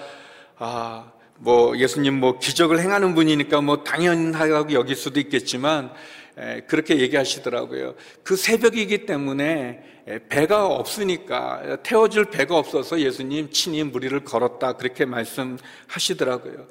아, 0.57 1.11
뭐 1.37 1.77
예수님 1.77 2.19
뭐 2.19 2.39
기적을 2.39 2.79
행하는 2.79 3.13
분이니까 3.13 3.61
뭐 3.61 3.83
당연하다고 3.83 4.73
여길 4.73 4.95
수도 4.95 5.19
있겠지만 5.19 5.91
그렇게 6.67 6.99
얘기하시더라고요. 6.99 7.95
그 8.23 8.35
새벽이기 8.35 9.05
때문에 9.05 9.83
배가 10.29 10.67
없으니까 10.67 11.79
태워줄 11.81 12.25
배가 12.25 12.57
없어서 12.57 12.99
예수님 12.99 13.49
친히 13.51 13.83
무리를 13.83 14.19
걸었다 14.23 14.73
그렇게 14.73 15.05
말씀하시더라고요. 15.05 16.67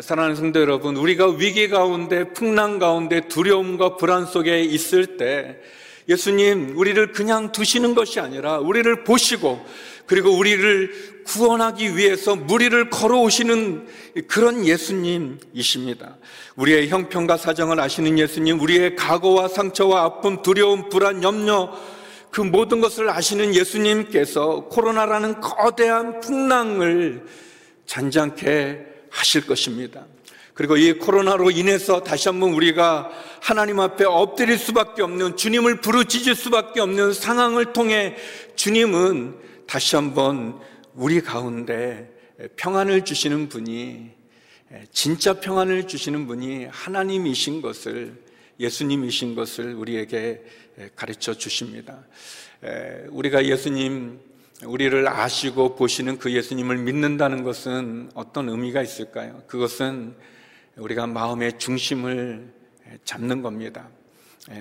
사랑하는 0.00 0.36
성도 0.36 0.60
여러분, 0.60 0.96
우리가 0.96 1.28
위기 1.28 1.68
가운데 1.68 2.32
풍랑 2.32 2.78
가운데 2.78 3.28
두려움과 3.28 3.96
불안 3.96 4.24
속에 4.26 4.60
있을 4.60 5.18
때 5.18 5.60
예수님 6.08 6.76
우리를 6.76 7.12
그냥 7.12 7.50
두시는 7.52 7.94
것이 7.94 8.20
아니라 8.20 8.58
우리를 8.58 9.04
보시고 9.04 9.64
그리고 10.06 10.30
우리를 10.30 11.22
구원하기 11.24 11.96
위해서 11.96 12.36
무리를 12.36 12.90
걸어오시는 12.90 13.88
그런 14.28 14.66
예수님이십니다. 14.66 16.18
우리의 16.56 16.88
형편과 16.88 17.36
사정을 17.36 17.80
아시는 17.80 18.18
예수님, 18.18 18.60
우리의 18.60 18.96
과거와 18.96 19.48
상처와 19.48 20.02
아픔, 20.04 20.42
두려움, 20.42 20.88
불안, 20.90 21.22
염려, 21.22 21.74
그 22.30 22.40
모든 22.40 22.80
것을 22.80 23.08
아시는 23.08 23.54
예수님께서 23.54 24.66
코로나라는 24.68 25.40
거대한 25.40 26.20
풍랑을 26.20 27.24
잔잔케 27.86 28.80
하실 29.08 29.46
것입니다. 29.46 30.04
그리고 30.52 30.76
이 30.76 30.92
코로나로 30.92 31.50
인해서 31.50 32.02
다시 32.02 32.28
한번 32.28 32.52
우리가 32.52 33.10
하나님 33.40 33.80
앞에 33.80 34.04
엎드릴 34.04 34.58
수밖에 34.58 35.02
없는 35.02 35.36
주님을 35.36 35.80
부르짖을 35.80 36.34
수밖에 36.34 36.80
없는 36.80 37.12
상황을 37.12 37.72
통해 37.72 38.16
주님은 38.54 39.43
다시 39.66 39.96
한번 39.96 40.60
우리 40.94 41.20
가운데 41.20 42.10
평안을 42.56 43.04
주시는 43.04 43.48
분이 43.48 44.10
진짜 44.92 45.40
평안을 45.40 45.86
주시는 45.86 46.26
분이 46.26 46.66
하나님이신 46.66 47.62
것을 47.62 48.22
예수님이신 48.58 49.34
것을 49.34 49.74
우리에게 49.74 50.42
가르쳐 50.96 51.34
주십니다. 51.34 52.04
우리가 53.10 53.44
예수님 53.46 54.20
우리를 54.64 55.06
아시고 55.08 55.74
보시는 55.76 56.18
그 56.18 56.32
예수님을 56.32 56.78
믿는다는 56.78 57.42
것은 57.42 58.10
어떤 58.14 58.48
의미가 58.48 58.82
있을까요? 58.82 59.42
그것은 59.46 60.14
우리가 60.76 61.06
마음의 61.06 61.58
중심을 61.58 62.52
잡는 63.04 63.42
겁니다. 63.42 63.88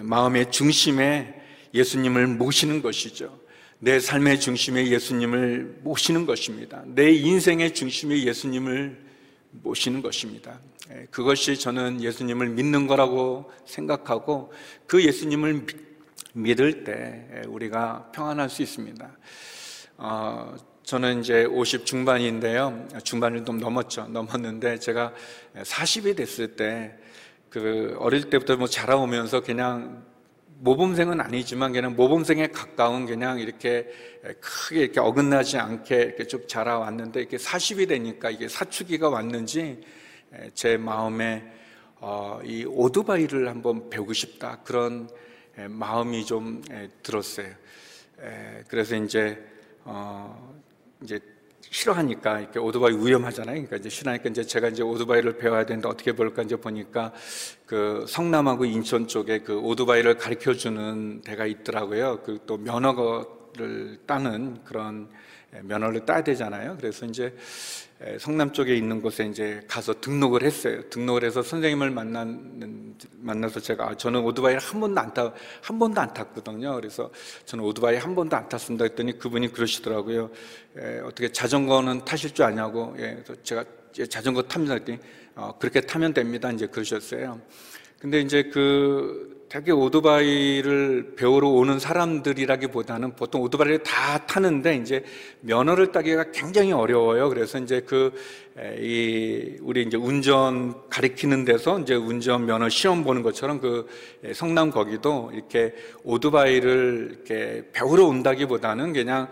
마음의 0.01 0.51
중심에 0.51 1.41
예수님을 1.73 2.27
모시는 2.27 2.81
것이죠. 2.81 3.42
내 3.83 3.99
삶의 3.99 4.39
중심에 4.39 4.87
예수님을 4.87 5.79
모시는 5.83 6.25
것입니다. 6.25 6.83
내 6.85 7.11
인생의 7.11 7.73
중심에 7.73 8.23
예수님을 8.23 8.97
모시는 9.51 10.01
것입니다. 10.01 10.57
그것이 11.11 11.59
저는 11.59 12.01
예수님을 12.01 12.47
믿는 12.47 12.87
거라고 12.87 13.51
생각하고 13.65 14.53
그 14.87 15.03
예수님을 15.03 15.65
믿을 16.31 16.85
때 16.85 17.43
우리가 17.49 18.09
평안할 18.13 18.49
수 18.49 18.61
있습니다. 18.61 19.17
어, 19.97 20.55
저는 20.83 21.19
이제 21.19 21.43
50 21.43 21.85
중반인데요. 21.85 22.87
중반을 23.03 23.43
좀 23.43 23.59
넘었죠. 23.59 24.07
넘었는데 24.07 24.79
제가 24.79 25.13
40이 25.57 26.15
됐을 26.15 26.55
때 26.55 27.03
그 27.53 27.95
어릴 27.99 28.31
때부터 28.31 28.57
뭐 28.57 28.65
자라오면서 28.65 29.41
그냥 29.41 30.03
모범생은 30.63 31.19
아니지만 31.19 31.73
그냥 31.73 31.93
모범생에 31.93 32.47
가까운 32.47 33.05
그냥 33.05 33.37
이렇게 33.37 33.85
크게 34.39 34.83
이렇게 34.83 35.01
어긋나지 35.01 35.57
않게 35.57 35.95
이렇게 35.95 36.25
쭉 36.25 36.47
자라왔는데 36.47 37.19
이렇게 37.19 37.35
40이 37.35 37.89
되니까 37.89 38.29
이게 38.29 38.47
사춘기가 38.47 39.09
왔는지 39.09 39.83
제 40.53 40.77
마음에 40.77 41.43
어, 41.99 42.39
이 42.45 42.63
오토바이를 42.65 43.49
한번 43.49 43.89
배우고 43.89 44.13
싶다 44.13 44.59
그런 44.63 45.09
마음이 45.67 46.25
좀 46.25 46.61
들었어요. 47.03 47.49
그래서 48.69 48.95
이제 48.95 49.37
어, 49.83 50.57
이제 51.01 51.19
싫어하니까 51.69 52.39
이렇게 52.39 52.59
오토바이 52.59 52.93
위험하잖아요. 52.93 53.53
그러니까 53.55 53.77
이제 53.77 53.89
싫어하니까 53.89 54.29
이제 54.29 54.43
제가 54.43 54.69
이제 54.69 54.83
오토바이를 54.83 55.37
배워야 55.37 55.65
되는데 55.65 55.87
어떻게 55.87 56.11
볼까 56.13 56.41
이제 56.43 56.55
보니까 56.55 57.11
그 57.65 58.05
성남하고 58.07 58.65
인천 58.65 59.07
쪽에 59.07 59.39
그 59.39 59.57
오토바이를 59.59 60.17
가르쳐 60.17 60.53
주는 60.53 61.21
데가 61.21 61.45
있더라고요. 61.45 62.21
그 62.23 62.43
또 62.45 62.57
면허를 62.57 63.99
따는 64.05 64.63
그런 64.63 65.09
면허를 65.61 66.05
따야 66.05 66.23
되잖아요. 66.23 66.77
그래서 66.77 67.05
이제 67.05 67.35
성남 68.19 68.51
쪽에 68.51 68.75
있는 68.75 69.01
곳에 69.01 69.25
이제 69.25 69.61
가서 69.67 69.99
등록을 70.01 70.43
했어요. 70.43 70.81
등록을 70.89 71.23
해서 71.23 71.41
선생님을 71.41 71.89
만나는, 71.91 72.95
만나서 73.19 73.59
제가, 73.61 73.89
아, 73.89 73.95
저는 73.95 74.21
오토바이를 74.21 74.59
한 74.59 74.81
번도 74.81 74.99
안 74.99 75.13
타, 75.13 75.33
한 75.61 75.79
번도 75.79 76.01
안 76.01 76.13
탔거든요. 76.13 76.75
그래서 76.75 77.09
저는 77.45 77.63
오토바이 77.63 77.95
한 77.97 78.13
번도 78.13 78.35
안 78.35 78.49
탔습니다. 78.49 78.83
했더니 78.85 79.17
그분이 79.17 79.53
그러시더라고요. 79.53 80.29
에, 80.77 80.99
어떻게 80.99 81.31
자전거는 81.31 82.03
타실 82.03 82.33
줄 82.33 82.45
아냐고. 82.45 82.93
예, 82.99 83.23
제가 83.43 83.63
자전거 84.09 84.41
탑니다. 84.43 84.73
했더니, 84.73 84.99
어, 85.35 85.57
그렇게 85.57 85.79
타면 85.81 86.13
됩니다. 86.13 86.51
이제 86.51 86.67
그러셨어요. 86.67 87.39
근데 87.99 88.19
이제 88.19 88.43
그 88.43 89.32
되게 89.53 89.71
오토바이를 89.71 91.13
배우러 91.15 91.47
오는 91.49 91.77
사람들이라기보다는 91.77 93.15
보통 93.15 93.41
오토바이를 93.41 93.83
다 93.83 94.25
타는데 94.25 94.77
이제 94.77 95.03
면허를 95.41 95.91
따기가 95.91 96.31
굉장히 96.31 96.71
어려워요. 96.71 97.29
그래서 97.29 97.59
이제 97.59 97.79
그 97.81 98.11
이 98.79 99.57
우리 99.61 99.81
이제 99.81 99.97
운전 99.97 100.87
가리키는 100.87 101.43
데서 101.43 101.79
이제 101.79 101.95
운전 101.95 102.45
면허 102.45 102.69
시험 102.69 103.03
보는 103.03 103.23
것처럼 103.23 103.59
그 103.59 103.87
성남 104.35 104.69
거기도 104.69 105.31
이렇게 105.33 105.73
오토바이를 106.03 107.09
이렇게 107.13 107.63
배우러 107.73 108.05
온다기보다는 108.05 108.93
그냥 108.93 109.27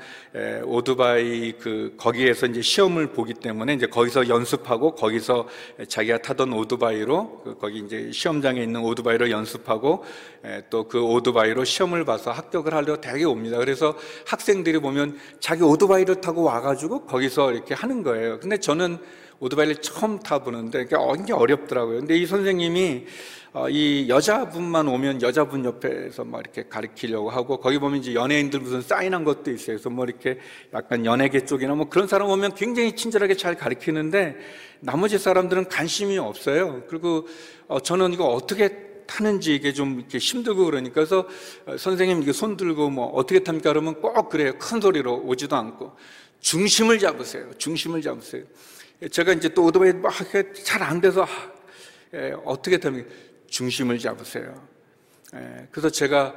오토바이 0.66 1.52
그 1.60 1.94
거기에서 1.98 2.48
이제 2.48 2.64
시험을 2.64 3.12
보기 3.12 3.36
때문에 3.36 3.76
이제 3.76 3.86
거기서 3.86 4.28
연습하고 4.28 4.96
거기서 4.96 5.48
자기가 5.88 6.24
타던 6.24 6.52
오토바이로 6.54 7.42
그 7.44 7.58
거기 7.60 7.78
이제 7.78 8.10
시험장에 8.12 8.60
있는 8.64 8.82
오토바이로 8.82 9.30
연습하고 9.30 10.04
또 10.70 10.88
그 10.88 11.02
오토바이로 11.02 11.64
시험을 11.64 12.04
봐서 12.04 12.32
합격을 12.32 12.74
하려 12.74 12.98
되게 12.98 13.24
옵니다. 13.24 13.58
그래서 13.58 13.96
학생들이 14.26 14.80
보면 14.80 15.18
자기 15.40 15.64
오토바이를 15.64 16.20
타고 16.20 16.44
와가지고 16.44 17.06
거기서 17.06 17.54
이렇게 17.54 17.74
하는 17.74 18.04
거예요. 18.04 18.40
근데 18.40 18.58
저는 18.58 18.98
오토바이를 19.40 19.78
처음 19.78 20.20
타보는데 20.20 20.88
굉장히 20.88 21.32
어렵더라고요. 21.32 22.00
근데 22.00 22.18
이 22.18 22.26
선생님이 22.26 23.06
어, 23.54 23.70
이 23.70 24.08
여자분만 24.08 24.88
오면 24.88 25.22
여자분 25.22 25.66
옆에서 25.66 26.24
막 26.24 26.40
이렇게 26.40 26.70
가르치려고 26.70 27.30
하고 27.30 27.60
거기 27.60 27.80
보면 27.80 28.00
이제 28.00 28.14
연예인들 28.14 28.62
무슨 28.62 28.82
사인한 28.82 29.24
것도 29.24 29.52
있어요. 29.52 29.76
그래서 29.76 29.90
뭐 29.90 30.06
이렇게 30.06 30.40
약간 30.74 31.06
연예계 31.06 31.46
쪽이나 31.46 31.76
뭐 31.76 31.90
그런 31.90 32.08
사람 32.08 32.30
오면 32.30 32.56
굉장히 32.56 32.96
친절하게 32.96 33.36
잘 33.36 33.56
가르치는데 33.56 34.38
나머지 34.80 35.18
사람들은 35.18 35.70
관심이 35.70 36.18
없어요. 36.18 36.84
그리고 36.88 37.28
어, 37.68 37.80
저는 37.80 38.14
이거 38.14 38.28
어떻게 38.28 38.91
타는지 39.08 39.56
이게 39.56 39.74
좀 39.74 40.00
이렇게 40.00 40.18
힘들고 40.18 40.66
그러니까 40.66 40.94
그래서 40.94 41.28
어, 41.66 41.78
선생님 41.78 42.22
이게 42.22 42.32
손 42.34 42.58
들고 42.58 42.90
뭐 42.90 43.08
어떻게 43.08 43.40
탑니까? 43.44 43.72
그러면 43.72 44.02
꼭 44.02 44.30
그래요. 44.30 44.54
큰 44.60 44.80
소리로 44.82 45.24
오지도 45.26 45.56
않고 45.56 45.96
중심을 46.40 47.00
잡으세요. 47.00 47.52
중심을 47.58 48.02
잡으세요. 48.02 48.44
제가 49.12 49.34
이제 49.34 49.50
또 49.50 49.66
오토바이 49.66 49.94
막 49.94 50.12
잘 50.64 50.84
안 50.84 51.02
돼서 51.02 51.26
예, 52.14 52.34
어떻게 52.46 52.78
되면 52.78 53.08
중심을 53.48 54.00
잡으세요. 54.00 54.54
예, 55.36 55.68
그래서 55.72 55.90
제가 55.90 56.36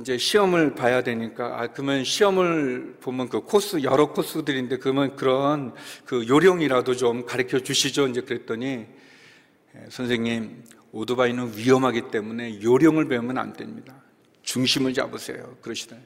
이제 0.00 0.18
시험을 0.18 0.74
봐야 0.74 1.02
되니까 1.02 1.60
아 1.60 1.66
그러면 1.68 2.04
시험을 2.04 2.96
보면 3.00 3.28
그 3.28 3.40
코스 3.40 3.82
여러 3.82 4.12
코스들인데 4.12 4.78
그러면 4.78 5.16
그런 5.16 5.74
그 6.04 6.26
요령이라도 6.28 6.94
좀 6.96 7.24
가르쳐 7.26 7.58
주시죠. 7.58 8.08
이제 8.08 8.20
그랬더니 8.22 8.86
예, 9.76 9.86
선생님 9.90 10.64
오토바이는 10.92 11.56
위험하기 11.56 12.10
때문에 12.10 12.62
요령을 12.62 13.08
배우면 13.08 13.38
안 13.38 13.52
됩니다. 13.52 13.94
중심을 14.42 14.94
잡으세요. 14.94 15.56
그러시더니 15.60 16.00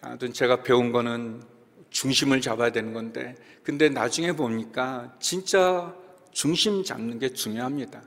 아무튼 0.00 0.32
제가 0.32 0.62
배운 0.62 0.92
거는 0.92 1.42
중심을 1.90 2.40
잡아야 2.40 2.70
되는 2.70 2.92
건데, 2.92 3.34
근데 3.62 3.88
나중에 3.88 4.32
보니까 4.32 5.14
진짜 5.20 5.94
중심 6.32 6.82
잡는 6.82 7.18
게 7.18 7.28
중요합니다. 7.28 8.02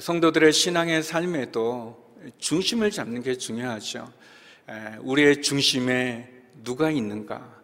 성도들의 0.00 0.52
신앙의 0.52 1.02
삶에도 1.02 2.16
중심을 2.38 2.90
잡는 2.90 3.22
게 3.22 3.36
중요하죠. 3.36 4.12
우리의 5.00 5.42
중심에 5.42 6.28
누가 6.64 6.90
있는가? 6.90 7.54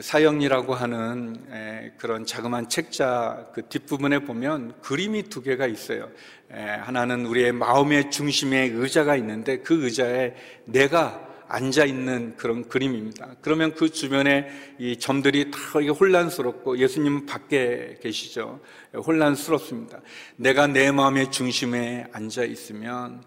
사형이라고 0.00 0.74
하는 0.74 1.92
그런 1.96 2.24
자그마한 2.24 2.68
책자 2.68 3.48
그 3.52 3.62
뒷부분에 3.68 4.20
보면 4.20 4.80
그림이 4.80 5.24
두 5.24 5.42
개가 5.42 5.66
있어요. 5.66 6.10
하나는 6.52 7.26
우리의 7.26 7.52
마음의 7.52 8.10
중심에 8.10 8.70
의자가 8.72 9.16
있는데 9.16 9.58
그 9.58 9.84
의자에 9.84 10.34
내가 10.66 11.28
앉아 11.48 11.84
있는 11.84 12.34
그런 12.36 12.66
그림입니다. 12.66 13.36
그러면 13.42 13.74
그 13.74 13.90
주변에 13.90 14.48
이 14.78 14.98
점들이 14.98 15.50
다 15.50 15.58
혼란스럽고 15.80 16.78
예수님은 16.78 17.26
밖에 17.26 17.98
계시죠. 18.00 18.60
혼란스럽습니다. 18.94 20.00
내가 20.36 20.66
내 20.66 20.90
마음의 20.90 21.30
중심에 21.30 22.06
앉아 22.12 22.44
있으면 22.44 23.22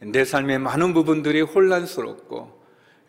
내 0.00 0.24
삶의 0.26 0.58
많은 0.58 0.92
부분들이 0.92 1.40
혼란스럽고 1.40 2.60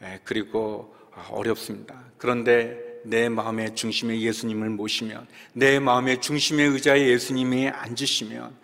예, 0.04 0.20
그리고 0.24 0.96
어렵습니다. 1.30 2.06
그런데 2.18 2.78
내 3.04 3.30
마음의 3.30 3.76
중심에 3.76 4.20
예수님을 4.22 4.70
모시면 4.70 5.28
내 5.54 5.80
마음의 5.80 6.22
중심의 6.22 6.70
의자에 6.70 7.10
예수님이 7.10 7.70
앉으시면 7.70 8.56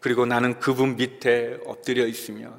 그리고 0.00 0.26
나는 0.26 0.58
그분 0.60 0.96
밑에 0.96 1.58
엎드려 1.66 2.06
있으면 2.06 2.54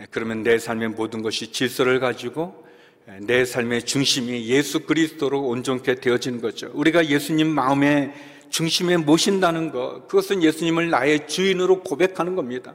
예, 0.00 0.06
그러면 0.10 0.42
내 0.42 0.58
삶의 0.58 0.90
모든 0.90 1.22
것이 1.22 1.52
질서를 1.52 2.00
가지고 2.00 2.66
예, 3.08 3.18
내 3.20 3.44
삶의 3.44 3.84
중심이 3.84 4.48
예수 4.48 4.80
그리스도로 4.80 5.42
온전케 5.42 5.96
되어진 5.96 6.40
거죠. 6.40 6.70
우리가 6.74 7.06
예수님 7.06 7.48
마음의 7.48 8.12
중심에 8.48 8.96
모신다는 8.96 9.70
것, 9.70 10.08
그것은 10.08 10.42
예수님을 10.42 10.90
나의 10.90 11.28
주인으로 11.28 11.82
고백하는 11.82 12.34
겁니다. 12.34 12.74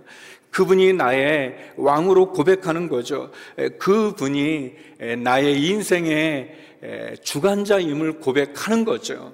그분이 0.52 0.94
나의 0.94 1.74
왕으로 1.76 2.32
고백하는 2.32 2.88
거죠. 2.88 3.32
예, 3.58 3.70
그분이 3.70 4.74
나의 5.24 5.62
인생의 5.62 6.66
주관자임을 7.24 8.20
고백하는 8.20 8.86
거죠. 8.86 9.34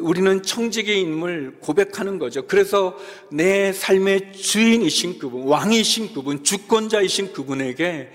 우리는 0.00 0.42
청지기의 0.42 1.00
인물 1.00 1.58
고백하는 1.60 2.18
거죠. 2.18 2.46
그래서 2.46 2.96
내 3.30 3.72
삶의 3.72 4.32
주인이신 4.32 5.18
그분, 5.18 5.44
왕이신 5.44 6.12
그분, 6.12 6.42
주권자이신 6.42 7.32
그분에게 7.32 8.10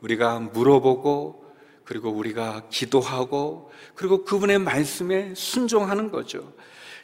우리가 0.00 0.38
물어보고 0.38 1.44
그리고 1.84 2.10
우리가 2.10 2.68
기도하고 2.70 3.70
그리고 3.94 4.24
그분의 4.24 4.60
말씀에 4.60 5.34
순종하는 5.34 6.10
거죠. 6.10 6.52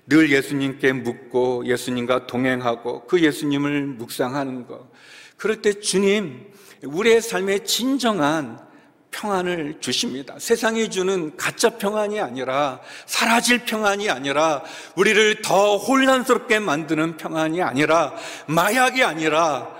늘 0.08 0.30
예수님께 0.30 0.92
묻고 0.92 1.66
예수님과 1.66 2.28
동행하고 2.28 3.06
그 3.06 3.20
예수님을 3.20 3.86
묵상하는 3.86 4.66
것. 4.66 4.88
그럴 5.36 5.60
때 5.60 5.80
주님, 5.80 6.46
우리의 6.84 7.20
삶의 7.20 7.64
진정한 7.64 8.65
평안을 9.10 9.76
주십니다. 9.80 10.34
세상이 10.38 10.90
주는 10.90 11.36
가짜 11.36 11.70
평안이 11.70 12.20
아니라 12.20 12.80
사라질 13.06 13.64
평안이 13.64 14.10
아니라 14.10 14.62
우리를 14.94 15.42
더 15.42 15.76
혼란스럽게 15.76 16.58
만드는 16.58 17.16
평안이 17.16 17.62
아니라 17.62 18.14
마약이 18.46 19.02
아니라 19.02 19.74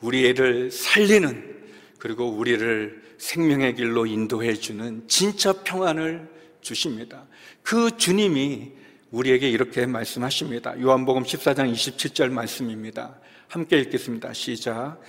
우리 0.00 0.26
애를 0.26 0.70
살리는 0.70 1.56
그리고 1.98 2.28
우리를 2.28 3.02
생명의 3.18 3.74
길로 3.76 4.06
인도해 4.06 4.54
주는 4.54 5.02
진짜 5.08 5.52
평안을 5.52 6.28
주십니다. 6.60 7.24
그 7.62 7.96
주님이 7.96 8.72
우리에게 9.10 9.48
이렇게 9.48 9.86
말씀하십니다. 9.86 10.80
요한복음 10.80 11.22
14장 11.22 11.72
27절 11.72 12.30
말씀입니다. 12.30 13.18
함께 13.48 13.78
읽겠습니다. 13.78 14.32
시작. 14.32 15.00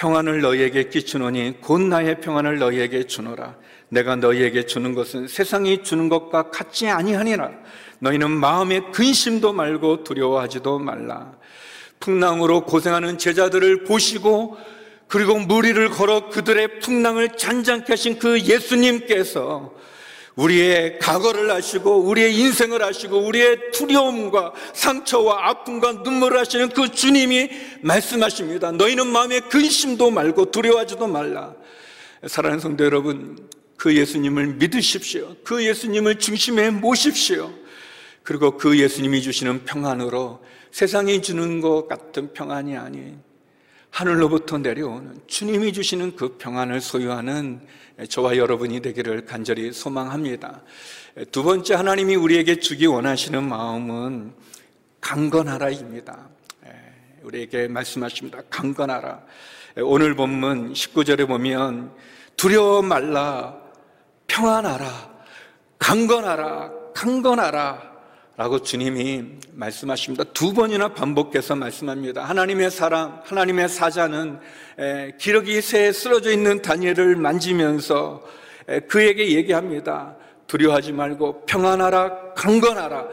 평안을 0.00 0.40
너희에게 0.40 0.84
끼치노니 0.88 1.60
곧 1.60 1.82
나의 1.82 2.22
평안을 2.22 2.58
너희에게 2.58 3.04
주노라. 3.04 3.54
내가 3.90 4.16
너희에게 4.16 4.64
주는 4.64 4.94
것은 4.94 5.28
세상이 5.28 5.82
주는 5.82 6.08
것과 6.08 6.48
같지 6.48 6.88
아니하니라. 6.88 7.50
너희는 7.98 8.30
마음에 8.30 8.80
근심도 8.92 9.52
말고 9.52 10.04
두려워하지도 10.04 10.78
말라. 10.78 11.34
풍랑으로 11.98 12.64
고생하는 12.64 13.18
제자들을 13.18 13.84
보시고 13.84 14.56
그리고 15.06 15.38
무리를 15.38 15.90
걸어 15.90 16.30
그들의 16.30 16.80
풍랑을 16.80 17.36
잔잔케 17.36 17.92
하신 17.92 18.18
그 18.18 18.40
예수님께서 18.40 19.74
우리의 20.36 20.98
과거를 20.98 21.50
아시고 21.50 22.02
우리의 22.02 22.34
인생을 22.36 22.82
아시고 22.82 23.18
우리의 23.18 23.72
두려움과 23.72 24.52
상처와 24.74 25.48
아픔과 25.48 25.92
눈물을 26.04 26.38
아시는 26.38 26.70
그 26.70 26.90
주님이 26.90 27.50
말씀하십니다. 27.82 28.72
너희는 28.72 29.08
마음에 29.08 29.40
근심도 29.40 30.10
말고 30.10 30.50
두려워하지도 30.50 31.06
말라. 31.06 31.54
사랑하는 32.26 32.60
성도 32.60 32.84
여러분, 32.84 33.36
그 33.76 33.96
예수님을 33.96 34.54
믿으십시오. 34.54 35.36
그 35.42 35.64
예수님을 35.64 36.18
중심에 36.18 36.70
모십시오. 36.70 37.52
그리고 38.22 38.56
그 38.56 38.78
예수님이 38.78 39.22
주시는 39.22 39.64
평안으로 39.64 40.44
세상이 40.70 41.22
주는 41.22 41.60
것 41.60 41.88
같은 41.88 42.32
평안이 42.32 42.76
아닌 42.76 43.20
하늘로부터 43.90 44.58
내려오는 44.58 45.20
주님이 45.26 45.72
주시는 45.72 46.14
그 46.14 46.36
평안을 46.38 46.80
소유하는 46.80 47.60
저와 48.08 48.36
여러분이 48.36 48.80
되기를 48.80 49.26
간절히 49.26 49.72
소망합니다. 49.72 50.62
두 51.30 51.42
번째 51.42 51.74
하나님이 51.74 52.16
우리에게 52.16 52.60
주기 52.60 52.86
원하시는 52.86 53.42
마음은 53.42 54.32
강건하라입니다. 55.00 56.28
우리에게 57.22 57.68
말씀하십니다. 57.68 58.40
강건하라. 58.48 59.22
오늘 59.82 60.14
본문 60.14 60.72
19절에 60.72 61.28
보면 61.28 61.94
두려워 62.36 62.80
말라, 62.82 63.56
평안하라, 64.26 65.10
강건하라, 65.78 66.70
강건하라. 66.94 67.89
라고 68.40 68.58
주님이 68.58 69.22
말씀하십니다. 69.52 70.24
두 70.32 70.54
번이나 70.54 70.94
반복해서 70.94 71.54
말씀합니다. 71.56 72.24
하나님의 72.24 72.70
사람, 72.70 73.20
하나님의 73.22 73.68
사자는 73.68 74.40
기러기 75.18 75.60
새에 75.60 75.92
쓰러져 75.92 76.30
있는 76.30 76.62
다니엘을 76.62 77.16
만지면서 77.16 78.22
그에게 78.88 79.32
얘기합니다. 79.32 80.16
두려워하지 80.46 80.92
말고 80.92 81.44
평안하라, 81.44 82.32
강건하라. 82.32 83.08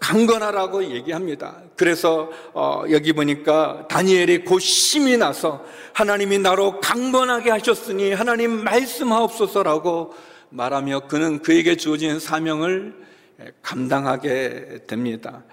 강건하라고 0.00 0.82
얘기합니다. 0.90 1.58
그래서 1.76 2.28
어, 2.52 2.82
여기 2.90 3.12
보니까 3.12 3.86
다니엘이 3.88 4.38
곧 4.38 4.58
심이 4.58 5.16
나서 5.16 5.64
하나님이 5.92 6.38
나로 6.38 6.80
강건하게 6.80 7.50
하셨으니 7.50 8.14
하나님 8.14 8.64
말씀하옵소서라고 8.64 10.12
말하며 10.48 11.06
그는 11.06 11.40
그에게 11.40 11.76
주어진 11.76 12.18
사명을 12.18 13.11
감당하게 13.62 14.80
됩니다. 14.86 15.44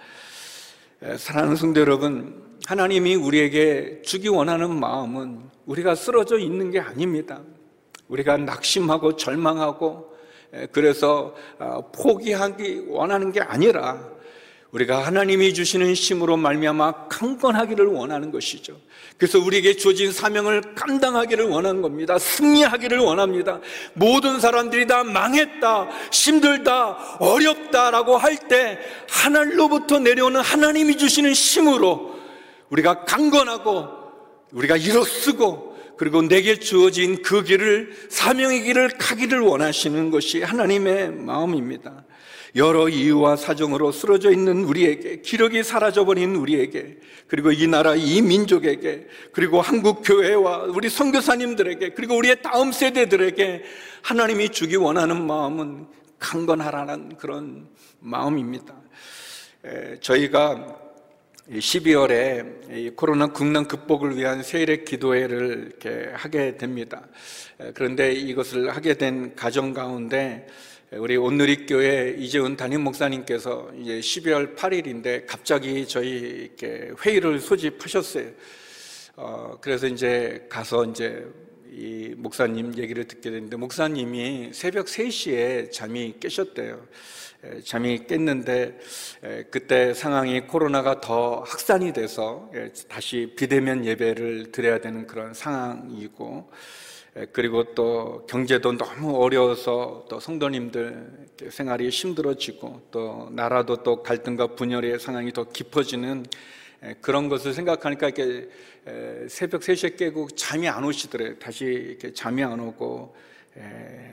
사랑하는 1.16 1.56
성도 1.56 1.80
여러분, 1.80 2.58
하나님이 2.66 3.14
우리에게 3.14 4.02
주기 4.02 4.28
원하는 4.28 4.78
마음은 4.78 5.40
우리가 5.66 5.94
쓰러져 5.94 6.38
있는 6.38 6.70
게 6.70 6.80
아닙니다. 6.80 7.40
우리가 8.08 8.36
낙심하고 8.36 9.16
절망하고 9.16 10.14
그래서 10.72 11.34
아, 11.58 11.80
포기하기 11.92 12.86
원하는 12.88 13.32
게 13.32 13.40
아니라 13.40 14.04
우리가 14.72 15.04
하나님이 15.04 15.52
주시는 15.52 15.94
힘으로 15.94 16.36
말미암아 16.36 17.08
강건하기를 17.08 17.86
원하는 17.86 18.30
것이죠. 18.30 18.80
그래서 19.16 19.40
우리에게 19.40 19.74
주어진 19.74 20.12
사명을 20.12 20.74
감당하기를 20.76 21.46
원하는 21.46 21.82
겁니다. 21.82 22.18
승리하기를 22.18 22.98
원합니다. 22.98 23.60
모든 23.94 24.38
사람들이 24.38 24.86
다 24.86 25.02
망했다, 25.02 25.88
힘들다, 26.12 27.16
어렵다라고 27.18 28.16
할 28.16 28.40
때 28.48 28.78
하늘로부터 29.08 29.98
내려오는 29.98 30.40
하나님이 30.40 30.96
주시는 30.96 31.32
힘으로 31.32 32.18
우리가 32.70 33.04
강건하고 33.04 33.88
우리가 34.52 34.76
일어쓰고 34.76 35.70
그리고 35.98 36.22
내게 36.22 36.58
주어진 36.58 37.20
그 37.22 37.42
길을 37.44 37.94
사명의 38.08 38.62
길을 38.62 38.96
가기를 38.98 39.40
원하시는 39.40 40.10
것이 40.10 40.42
하나님의 40.42 41.10
마음입니다. 41.10 42.04
여러 42.56 42.88
이유와 42.88 43.36
사정으로 43.36 43.92
쓰러져 43.92 44.32
있는 44.32 44.64
우리에게, 44.64 45.20
기력이 45.20 45.62
사라져버린 45.62 46.34
우리에게, 46.34 46.98
그리고 47.28 47.52
이 47.52 47.66
나라, 47.66 47.94
이 47.94 48.22
민족에게, 48.22 49.06
그리고 49.32 49.60
한국 49.60 50.02
교회와 50.04 50.64
우리 50.64 50.88
선교사님들에게, 50.88 51.90
그리고 51.90 52.16
우리의 52.16 52.42
다음 52.42 52.72
세대들에게 52.72 53.62
하나님이 54.02 54.48
주기 54.48 54.76
원하는 54.76 55.26
마음은 55.26 55.86
강건하라는 56.18 57.16
그런 57.16 57.68
마음입니다. 58.00 58.74
저희가 60.00 60.76
12월에 61.50 62.94
코로나 62.96 63.26
국난 63.28 63.66
극복을 63.66 64.16
위한 64.16 64.42
세일의 64.42 64.84
기도회를 64.84 65.72
하게 66.14 66.56
됩니다. 66.56 67.02
그런데 67.74 68.12
이것을 68.12 68.70
하게 68.70 68.94
된 68.94 69.34
가정 69.34 69.72
가운데 69.72 70.46
우리 70.92 71.16
온누리교회 71.16 72.16
이재훈 72.18 72.56
담임 72.56 72.80
목사님께서 72.80 73.70
이제 73.80 74.00
12월 74.00 74.56
8일인데 74.56 75.24
갑자기 75.24 75.86
저희 75.86 76.08
이렇게 76.08 76.90
회의를 77.06 77.38
소집하셨어요. 77.38 78.26
어, 79.14 79.56
그래서 79.60 79.86
이제 79.86 80.44
가서 80.48 80.84
이제 80.86 81.24
이 81.70 82.12
목사님 82.16 82.76
얘기를 82.76 83.06
듣게 83.06 83.30
됐는데 83.30 83.56
목사님이 83.56 84.50
새벽 84.52 84.86
3시에 84.86 85.70
잠이 85.70 86.14
깨셨대요. 86.18 86.84
잠이 87.64 88.06
깼는데 88.08 88.80
그때 89.52 89.94
상황이 89.94 90.40
코로나가 90.40 91.00
더 91.00 91.44
확산이 91.46 91.92
돼서 91.92 92.50
다시 92.88 93.32
비대면 93.36 93.84
예배를 93.84 94.50
드려야 94.50 94.80
되는 94.80 95.06
그런 95.06 95.34
상황이고 95.34 96.50
그리고 97.32 97.74
또 97.74 98.24
경제도 98.28 98.72
너무 98.76 99.16
어려워서 99.16 100.06
또 100.08 100.20
성도님들 100.20 101.28
생활이 101.50 101.88
힘들어지고 101.88 102.82
또 102.92 103.28
나라도 103.32 103.82
또 103.82 104.02
갈등과 104.02 104.54
분열의 104.54 105.00
상황이 105.00 105.32
더 105.32 105.44
깊어지는 105.44 106.26
그런 107.00 107.28
것을 107.28 107.52
생각하니까 107.52 108.08
이렇게 108.08 108.48
새벽 109.28 109.62
3시에 109.62 109.96
깨고 109.96 110.28
잠이 110.30 110.68
안 110.68 110.84
오시더래요. 110.84 111.38
다시 111.38 111.64
이렇게 111.64 112.12
잠이 112.12 112.44
안 112.44 112.60
오고 112.60 113.14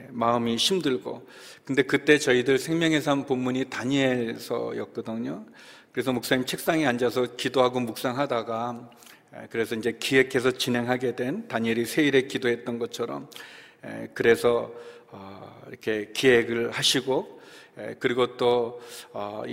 마음이 0.09 0.55
힘들고 0.55 1.27
근데 1.65 1.83
그때 1.83 2.17
저희들 2.17 2.57
생명의 2.57 3.01
삶 3.01 3.25
본문이 3.25 3.65
다니엘서였거든요. 3.65 5.45
그래서 5.91 6.11
목사님 6.13 6.45
책상에 6.45 6.85
앉아서 6.87 7.35
기도하고 7.37 7.79
묵상하다가 7.79 8.89
그래서 9.49 9.75
이제 9.75 9.97
기획해서 9.99 10.51
진행하게 10.51 11.15
된 11.15 11.47
다니엘이 11.47 11.85
세일에 11.85 12.23
기도했던 12.23 12.79
것처럼 12.79 13.29
그래서 14.13 14.73
어, 15.09 15.61
이렇게 15.69 16.11
기획을 16.13 16.71
하시고 16.71 17.41
그리고 17.99 18.37
또이 18.37 18.71
어, 19.13 19.43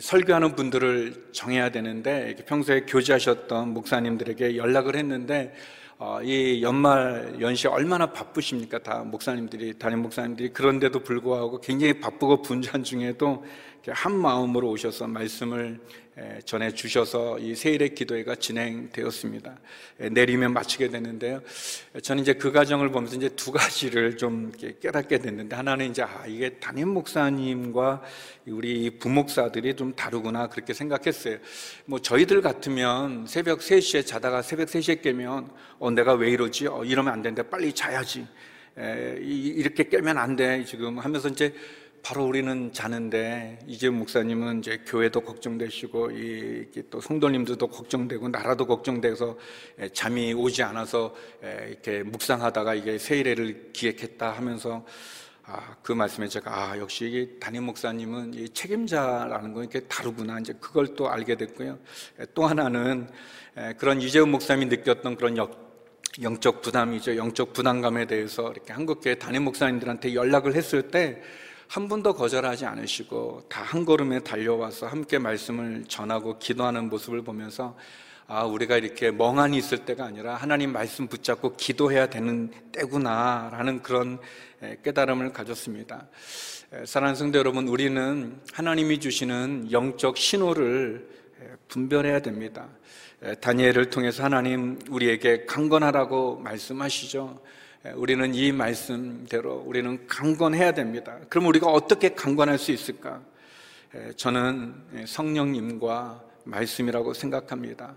설교하는 0.00 0.54
분들을 0.54 1.30
정해야 1.32 1.70
되는데 1.70 2.36
평소에 2.46 2.82
교제하셨던 2.82 3.72
목사님들에게 3.72 4.56
연락을 4.56 4.96
했는데 4.96 5.54
어, 6.00 6.20
이 6.22 6.62
연말 6.62 7.36
연시 7.40 7.66
얼마나 7.66 8.12
바쁘십니까? 8.12 8.78
다 8.78 9.02
목사님들이, 9.02 9.78
담임 9.78 10.02
목사님들이 10.02 10.50
그런데도 10.50 11.00
불구하고 11.00 11.60
굉장히 11.60 11.98
바쁘고 11.98 12.42
분주한 12.42 12.84
중에도 12.84 13.44
한 13.88 14.14
마음으로 14.14 14.70
오셔서 14.70 15.08
말씀을 15.08 15.80
전해 16.44 16.72
주셔서 16.72 17.38
이 17.38 17.54
세일의 17.54 17.94
기도회가 17.94 18.34
진행되었습니다. 18.34 19.58
내리면 20.10 20.52
마치게 20.52 20.88
되는데요. 20.88 21.42
저는 22.02 22.22
이제 22.22 22.34
그 22.34 22.52
과정을 22.52 22.90
보면서 22.90 23.16
이제 23.16 23.28
두 23.30 23.52
가지를 23.52 24.16
좀 24.16 24.52
깨닫게 24.80 25.18
됐는데 25.18 25.54
하나는 25.54 25.90
이제 25.90 26.02
아, 26.02 26.24
이게 26.26 26.50
담임 26.50 26.88
목사님과 26.88 28.02
우리 28.46 28.90
부목사들이 28.98 29.76
좀 29.76 29.94
다르구나 29.94 30.48
그렇게 30.48 30.72
생각했어요. 30.74 31.38
뭐 31.84 31.98
저희들 31.98 32.40
같으면 32.40 33.26
새벽 33.26 33.60
3시에 33.60 34.06
자다가 34.06 34.42
새벽 34.42 34.68
3시에 34.68 35.02
깨면 35.02 35.50
어, 35.78 35.90
내가 35.90 36.14
왜 36.14 36.30
이러지? 36.30 36.66
어, 36.66 36.84
이러면 36.84 37.12
안 37.12 37.22
되는데 37.22 37.42
빨리 37.42 37.72
자야지. 37.72 38.26
에, 38.78 39.18
이렇게 39.20 39.88
깨면 39.88 40.18
안 40.18 40.36
돼. 40.36 40.64
지금 40.64 40.98
하면서 40.98 41.28
이제 41.28 41.52
바로 42.08 42.24
우리는 42.24 42.72
자는데 42.72 43.58
이재 43.66 43.90
목사님은 43.90 44.60
이제 44.60 44.80
교회도 44.86 45.20
걱정되시고 45.20 46.12
이 46.12 46.48
또 46.90 47.02
성도님들도 47.02 47.66
걱정되고 47.66 48.28
나라도 48.30 48.66
걱정돼서 48.66 49.36
잠이 49.92 50.32
오지 50.32 50.62
않아서 50.62 51.14
이렇게 51.42 52.02
묵상하다가 52.04 52.76
이게 52.76 52.96
세일회를 52.96 53.72
기획했다 53.74 54.30
하면서 54.30 54.86
아, 55.42 55.76
그 55.82 55.92
말씀에 55.92 56.28
제가 56.28 56.70
아, 56.70 56.78
역시 56.78 57.08
이게 57.08 57.38
담임 57.38 57.64
목사님은 57.64 58.32
이 58.32 58.48
책임자라는 58.48 59.52
거 59.52 59.60
이렇게 59.60 59.80
다르구나 59.80 60.38
이제 60.40 60.54
그걸 60.58 60.96
또 60.96 61.10
알게 61.10 61.36
됐고요. 61.36 61.78
또 62.32 62.46
하나는 62.46 63.10
그런 63.76 64.00
이재훈 64.00 64.30
목사님이 64.30 64.66
느꼈던 64.74 65.16
그런 65.16 65.36
역, 65.36 65.84
영적 66.22 66.62
부담이죠. 66.62 67.16
영적 67.16 67.52
부담감에 67.52 68.06
대해서 68.06 68.50
이렇게 68.50 68.72
한국교회 68.72 69.16
담임 69.16 69.44
목사님들한테 69.44 70.14
연락을 70.14 70.54
했을 70.54 70.90
때 70.90 71.22
한 71.68 71.86
분도 71.88 72.14
거절하지 72.14 72.64
않으시고 72.66 73.44
다 73.48 73.62
한 73.68 73.84
걸음에 73.84 74.20
달려와서 74.20 74.86
함께 74.86 75.18
말씀을 75.18 75.84
전하고 75.88 76.38
기도하는 76.38 76.88
모습을 76.88 77.20
보면서 77.22 77.76
아, 78.26 78.44
우리가 78.44 78.78
이렇게 78.78 79.10
멍하니 79.10 79.58
있을 79.58 79.84
때가 79.84 80.04
아니라 80.06 80.34
하나님 80.34 80.72
말씀 80.72 81.06
붙잡고 81.06 81.56
기도해야 81.56 82.08
되는 82.08 82.50
때구나라는 82.72 83.82
그런 83.82 84.18
깨달음을 84.84 85.32
가졌습니다. 85.32 86.08
사랑하는 86.84 87.14
성도 87.16 87.38
여러분, 87.38 87.68
우리는 87.68 88.40
하나님이 88.52 89.00
주시는 89.00 89.72
영적 89.72 90.16
신호를 90.16 91.08
분별해야 91.68 92.20
됩니다. 92.20 92.68
다니엘을 93.40 93.90
통해서 93.90 94.24
하나님 94.24 94.78
우리에게 94.90 95.44
강건하라고 95.46 96.38
말씀하시죠. 96.38 97.40
우리는 97.94 98.34
이 98.34 98.50
말씀대로 98.50 99.62
우리는 99.64 100.06
강건해야 100.08 100.72
됩니다. 100.72 101.16
그럼 101.28 101.46
우리가 101.46 101.68
어떻게 101.68 102.10
강건할 102.10 102.58
수 102.58 102.72
있을까? 102.72 103.22
저는 104.16 104.74
성령님과 105.06 106.22
말씀이라고 106.44 107.14
생각합니다. 107.14 107.96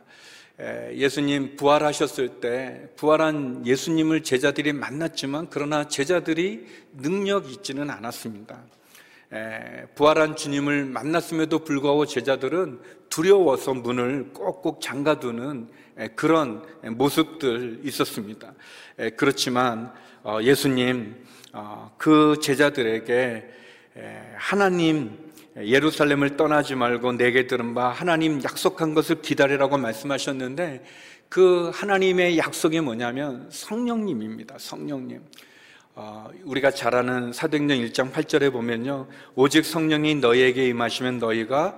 예수님 0.94 1.56
부활하셨을 1.56 2.40
때 2.42 2.90
부활한 2.96 3.66
예수님을 3.66 4.22
제자들이 4.22 4.74
만났지만 4.74 5.48
그러나 5.50 5.88
제자들이 5.88 6.68
능력 6.94 7.50
있지는 7.50 7.90
않았습니다. 7.90 8.62
부활한 9.96 10.36
주님을 10.36 10.86
만났음에도 10.86 11.60
불구하고 11.60 12.06
제자들은 12.06 12.82
두려워서 13.10 13.74
문을 13.74 14.34
꼭꼭 14.34 14.82
잠가두는 14.82 15.70
그런 16.16 16.64
모습들 16.84 17.82
있었습니다. 17.84 18.54
그렇지만 19.10 19.92
어, 20.24 20.40
예수님 20.42 21.16
어, 21.54 21.92
그 21.98 22.38
제자들에게 22.42 23.50
하나님 24.36 25.18
예루살렘을 25.58 26.38
떠나지 26.38 26.76
말고 26.76 27.14
내게 27.14 27.48
들은 27.48 27.74
바 27.74 27.90
하나님 27.90 28.42
약속한 28.44 28.94
것을 28.94 29.22
기다리라고 29.22 29.78
말씀하셨는데 29.78 30.84
그 31.30 31.72
하나님의 31.74 32.38
약속이 32.38 32.82
뭐냐면 32.82 33.48
성령님입니다. 33.52 34.56
성령님. 34.60 35.22
어, 35.96 36.30
우리가 36.46 36.72
잘 36.72 36.96
아는 36.96 37.34
사도행전 37.34 37.78
1장 37.80 38.12
8절에 38.12 38.52
보면요. 38.52 39.08
오직 39.36 39.66
성령이 39.66 40.16
너희에게 40.16 40.68
임하시면 40.68 41.20
너희가 41.20 41.78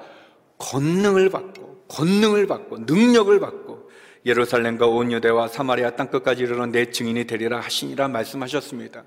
권능을 0.57 1.29
받고 1.29 1.85
권능을 1.87 2.47
받고 2.47 2.79
능력을 2.79 3.39
받고 3.39 3.72
예루살렘과 4.25 4.87
온 4.87 5.11
유대와 5.11 5.49
사마리아 5.49 5.91
땅 5.91 6.07
끝까지 6.07 6.43
이르러 6.43 6.65
내 6.65 6.89
증인이 6.89 7.25
되리라 7.25 7.59
하시니라 7.59 8.07
말씀하셨습니다. 8.07 9.03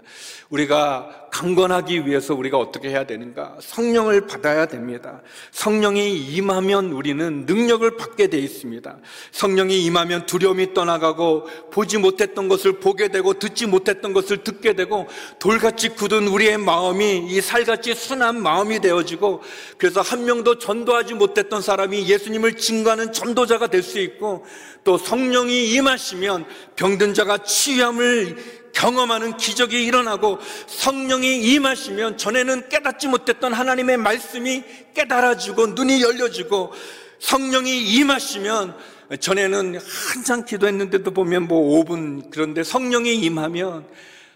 우리가 0.50 1.28
강건하기 1.32 2.06
위해서 2.06 2.34
우리가 2.34 2.58
어떻게 2.58 2.90
해야 2.90 3.04
되는가? 3.04 3.56
성령을 3.60 4.26
받아야 4.26 4.66
됩니다. 4.66 5.22
성령이 5.52 6.16
임하면 6.16 6.92
우리는 6.92 7.46
능력을 7.46 7.96
받게 7.96 8.26
돼 8.28 8.38
있습니다. 8.38 8.98
성령이 9.32 9.84
임하면 9.84 10.26
두려움이 10.26 10.74
떠나가고 10.74 11.46
보지 11.70 11.98
못했던 11.98 12.48
것을 12.48 12.80
보게 12.80 13.08
되고 13.08 13.34
듣지 13.34 13.66
못했던 13.66 14.12
것을 14.12 14.44
듣게 14.44 14.74
되고 14.74 15.06
돌같이 15.38 15.90
굳은 15.90 16.28
우리의 16.28 16.58
마음이 16.58 17.26
이 17.28 17.40
살같이 17.40 17.94
순한 17.94 18.42
마음이 18.42 18.80
되어지고 18.80 19.42
그래서 19.78 20.02
한 20.02 20.24
명도 20.26 20.58
전도하지 20.58 21.14
못했던 21.14 21.62
사람이 21.62 22.06
예수님을 22.08 22.56
증거하는 22.56 23.12
전도자가 23.12 23.68
될 23.68 23.86
수 23.86 24.00
있고 24.00 24.44
또 24.84 24.98
성령이 25.06 25.70
임하시면 25.74 26.46
병든 26.74 27.14
자가 27.14 27.38
치유함을 27.38 28.72
경험하는 28.72 29.36
기적이 29.36 29.86
일어나고 29.86 30.40
성령이 30.66 31.44
임하시면 31.44 32.18
전에는 32.18 32.68
깨닫지 32.68 33.06
못했던 33.06 33.52
하나님의 33.52 33.98
말씀이 33.98 34.64
깨달아지고 34.94 35.68
눈이 35.68 36.02
열려지고 36.02 36.72
성령이 37.20 37.94
임하시면 37.94 38.76
전에는 39.20 39.78
한참 39.78 40.44
기도했는데도 40.44 41.12
보면 41.12 41.46
뭐 41.46 41.84
5분 41.84 42.30
그런데 42.32 42.64
성령이 42.64 43.14
임하면 43.14 43.86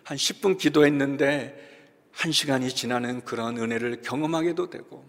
한 0.04 0.16
10분 0.16 0.56
기도했는데 0.56 1.68
한 2.12 2.30
시간이 2.30 2.72
지나는 2.72 3.24
그런 3.24 3.58
은혜를 3.58 4.02
경험하게도 4.02 4.70
되고 4.70 5.04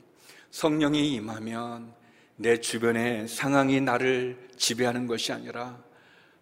성령이 0.50 1.14
임하면 1.14 2.01
내 2.42 2.60
주변의 2.60 3.28
상황이 3.28 3.80
나를 3.82 4.36
지배하는 4.58 5.06
것이 5.06 5.32
아니라 5.32 5.80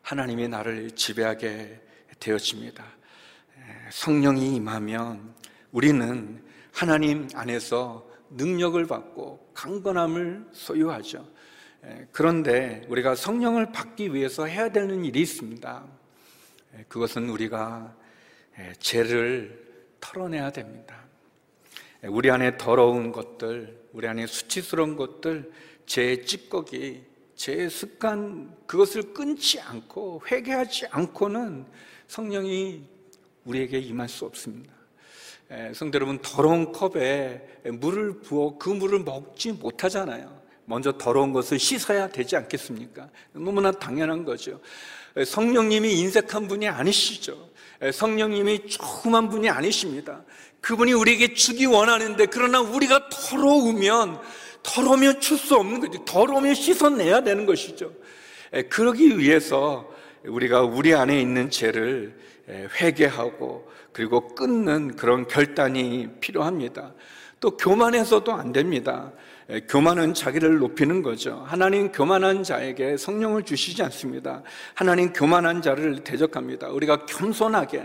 하나님이 0.02 0.48
나를 0.48 0.92
지배하게 0.92 1.82
되어집니다. 2.22 2.86
성령이 3.92 4.56
임하면 4.56 5.36
우리는 5.74 6.42
하나님 6.72 7.28
안에서 7.36 8.10
능력을 8.30 8.82
받고 8.86 9.52
강건함을 9.54 10.48
소유하죠. 10.54 11.28
그런데 12.14 12.86
우리가 12.88 13.16
성령을 13.16 13.74
받기 13.74 14.14
위해서 14.14 14.46
해야 14.46 14.72
되는 14.72 15.04
일이 15.04 15.20
있습니다. 15.20 15.86
그것은 16.88 17.30
우리가 17.30 17.94
죄를 18.80 19.68
털어내야 20.00 20.52
됩니다. 20.52 20.98
우리 22.04 22.32
안에 22.32 22.56
더러운 22.58 23.12
것들, 23.12 23.78
우리 23.92 24.08
안에 24.08 24.28
수치스러운 24.28 24.96
것들, 24.96 25.52
제 25.90 26.22
찌꺼기, 26.24 27.02
제 27.36 27.68
습관, 27.68 28.56
그것을 28.68 29.12
끊지 29.12 29.60
않고 29.60 30.22
회개하지 30.30 30.86
않고는 30.92 31.66
성령이 32.08 32.84
우리에게 33.44 33.80
임할 33.80 34.08
수 34.08 34.26
없습니다. 34.26 34.72
성도 35.74 35.96
여러분, 35.96 36.20
더러운 36.22 36.72
컵에 36.72 37.62
물을 37.80 38.20
부어 38.20 38.60
그 38.60 38.70
물을 38.70 39.00
먹지 39.00 39.54
못하잖아요. 39.54 40.40
먼저 40.66 40.96
더러운 40.96 41.34
것을 41.34 41.58
씻어야 41.58 42.08
되지 42.08 42.36
않겠습니까? 42.36 43.10
너무나 43.34 43.72
당연한 43.72 44.24
거죠. 44.24 44.62
성령님이 45.26 46.02
인색한 46.02 46.48
분이 46.48 46.68
아니시죠. 46.68 47.50
성령님이 47.92 48.68
조그만 48.68 49.28
분이 49.28 49.50
아니십니다. 49.50 50.24
그분이 50.62 50.94
우리에게 50.94 51.34
주기 51.34 51.66
원하는데, 51.66 52.28
그러나 52.28 52.62
우리가 52.62 53.10
더러우면, 53.10 54.20
더러우면 54.64 55.20
줄수 55.20 55.56
없는 55.56 55.80
거죠. 55.80 56.04
더러우면 56.06 56.54
씻어내야 56.54 57.24
되는 57.24 57.46
것이죠. 57.46 57.94
그러기 58.70 59.18
위해서 59.18 59.90
우리가 60.26 60.62
우리 60.62 60.94
안에 60.94 61.20
있는 61.20 61.50
죄를 61.50 62.18
회개하고 62.48 63.70
그리고 63.92 64.28
끊는 64.36 64.96
그런 64.96 65.28
결단이 65.28 66.10
필요합니다. 66.20 66.94
또 67.40 67.56
교만해서도 67.56 68.34
안 68.34 68.52
됩니다. 68.52 69.12
교만은 69.68 70.14
자기를 70.14 70.60
높이는 70.60 71.02
거죠. 71.02 71.44
하나님 71.48 71.92
교만한 71.92 72.44
자에게 72.44 72.98
성령을 72.98 73.44
주시지 73.44 73.82
않습니다. 73.84 74.44
하나님 74.74 75.14
교만한 75.14 75.62
자를 75.62 76.04
대적합니다. 76.04 76.70
우리가 76.70 77.06
겸손하게 77.06 77.84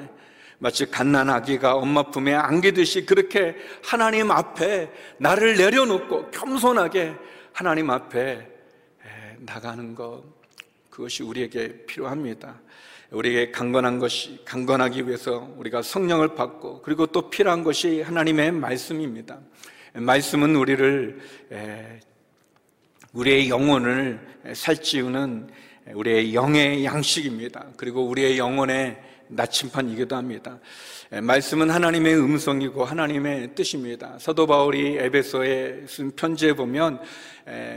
마치 0.65 0.87
갓난아기가 0.91 1.75
엄마 1.75 2.05
품에 2.05 2.33
안기듯이 2.33 3.05
그렇게 3.05 3.55
하나님 3.85 4.31
앞에 4.31 4.91
나를 5.19 5.59
내려놓고 5.59 6.31
겸손하게 6.31 7.15
하나님 7.53 7.91
앞에 7.91 8.49
나가는 9.41 9.95
것 9.95 10.25
그것이 10.89 11.23
우리에게 11.23 11.85
필요합니다. 11.85 12.63
우리에게 13.11 13.53
강건한 13.53 13.99
것이 13.99 14.41
강건하기 14.47 15.07
위해서 15.07 15.53
우리가 15.59 15.83
성령을 15.83 16.35
받고 16.35 16.81
그리고 16.81 17.09
또 17.09 17.29
필요한 17.29 17.63
것이 17.63 18.01
하나님의 18.01 18.53
말씀입니다. 18.53 19.41
말씀은 19.93 20.57
우리를 20.57 21.21
우리의 23.13 23.51
영혼을 23.51 24.19
살찌우는 24.55 25.51
우리의 25.93 26.35
영의 26.35 26.87
양식입니다. 26.87 27.67
그리고 27.77 28.07
우리의 28.07 28.39
영혼의 28.39 29.13
나침판 29.29 29.91
이기도 29.91 30.17
합니다. 30.17 30.59
말씀은 31.11 31.71
하나님의 31.71 32.17
음성이고 32.17 32.85
하나님의 32.85 33.55
뜻입니다. 33.55 34.17
사도 34.19 34.47
바울이 34.47 34.97
에베소에 34.99 35.85
쓴 35.89 36.11
편지에 36.13 36.55
보면 36.55 37.01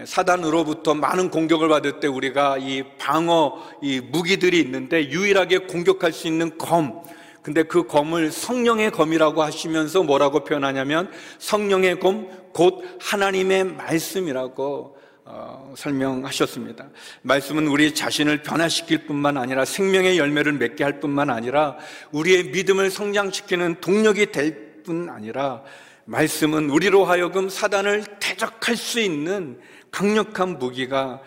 사단으로부터 0.06 0.94
많은 0.94 1.30
공격을 1.30 1.68
받을 1.68 2.00
때 2.00 2.08
우리가 2.08 2.58
이 2.58 2.84
방어 2.98 3.64
이 3.82 4.00
무기들이 4.00 4.60
있는데 4.60 5.10
유일하게 5.10 5.60
공격할 5.60 6.14
수 6.14 6.28
있는 6.28 6.58
검 6.58 7.04
근데 7.48 7.64
그 7.64 7.88
검을 7.88 8.30
성령의 8.30 8.92
검이라고 8.92 9.42
하시면서 9.42 10.04
뭐라고 10.04 10.44
표현하냐면 10.44 11.10
성령의 11.40 12.02
검, 12.02 12.28
곧 12.52 12.84
하나님의 13.00 13.64
말씀이라고 13.64 14.97
어, 15.30 15.74
설명하셨습니다. 15.76 16.88
말씀은 17.22 17.68
우리 17.68 17.94
자신을 17.94 18.44
변화시킬 18.44 19.06
뿐만 19.06 19.38
아니라 19.38 19.66
생명의 19.66 20.18
열매를 20.18 20.54
맺게 20.54 20.84
할 20.84 21.00
뿐만 21.00 21.30
아니라 21.30 21.78
우리의 22.12 22.46
믿음을 22.52 22.90
성장시키는 22.90 23.82
동력이 23.82 24.32
될 24.32 24.68
뿐 24.88 25.10
아니라 25.10 25.62
말씀은 26.06 26.70
우리로 26.70 27.04
하여금 27.04 27.50
사단을 27.50 28.06
대적할 28.22 28.78
수 28.78 29.02
있는 29.02 29.60
강력한 29.92 30.58
무기가 30.58 31.22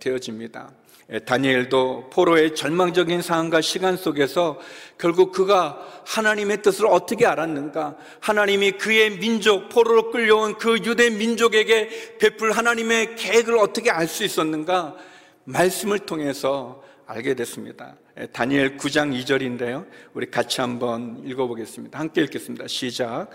되어집니다. 0.00 0.72
다니엘도 1.26 2.10
포로의 2.10 2.54
절망적인 2.54 3.22
상황과 3.22 3.60
시간 3.60 3.96
속에서 3.96 4.58
결국 4.98 5.32
그가 5.32 6.02
하나님의 6.06 6.62
뜻을 6.62 6.86
어떻게 6.86 7.26
알았는가? 7.26 7.96
하나님이 8.20 8.72
그의 8.72 9.18
민족, 9.18 9.68
포로로 9.68 10.10
끌려온 10.10 10.56
그 10.58 10.78
유대 10.84 11.10
민족에게 11.10 12.16
베풀 12.18 12.52
하나님의 12.52 13.16
계획을 13.16 13.58
어떻게 13.58 13.90
알 13.90 14.06
수 14.06 14.24
있었는가? 14.24 14.96
말씀을 15.44 16.00
통해서 16.00 16.82
알게 17.06 17.34
됐습니다. 17.34 17.96
다니엘 18.32 18.76
9장 18.76 19.18
2절인데요. 19.24 19.86
우리 20.14 20.30
같이 20.30 20.60
한번 20.60 21.22
읽어보겠습니다. 21.24 21.98
함께 21.98 22.22
읽겠습니다. 22.22 22.66
시작. 22.68 23.28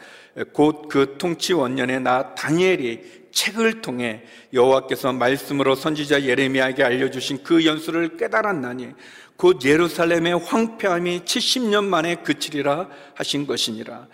곧 0.54 0.88
그 0.88 1.16
통치 1.18 1.54
원년에 1.54 2.00
나 2.00 2.36
다니엘이 2.36 3.17
책을 3.32 3.82
통해 3.82 4.24
여호와께서 4.54 5.14
말씀으로 5.14 5.76
선지자 5.76 6.24
예레미야에게 6.24 6.84
알려주신 6.84 7.44
그 7.44 7.66
연수를 7.66 8.18
깨달았나니 8.18 8.90
곧 9.36 9.64
예루살렘의 9.64 10.40
황폐함이 10.40 11.22
70년 11.22 11.86
만에 11.86 12.16
그치리라 12.16 12.90
하신 13.14 13.46
것이니라. 13.46 14.08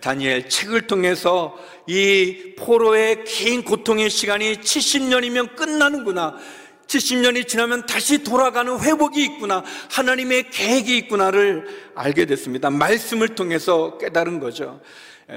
다니엘 0.00 0.50
책을 0.50 0.86
통해서 0.86 1.58
이 1.86 2.54
포로의 2.58 3.24
긴 3.24 3.64
고통의 3.64 4.10
시간이 4.10 4.56
70년이면 4.56 5.56
끝나는구나. 5.56 6.36
70년이 6.86 7.46
지나면 7.48 7.86
다시 7.86 8.22
돌아가는 8.22 8.78
회복이 8.80 9.22
있구나. 9.22 9.64
하나님의 9.90 10.50
계획이 10.50 10.96
있구나를 10.98 11.66
알게 11.94 12.26
됐습니다. 12.26 12.70
말씀을 12.70 13.34
통해서 13.34 13.96
깨달은 13.98 14.40
거죠. 14.40 14.80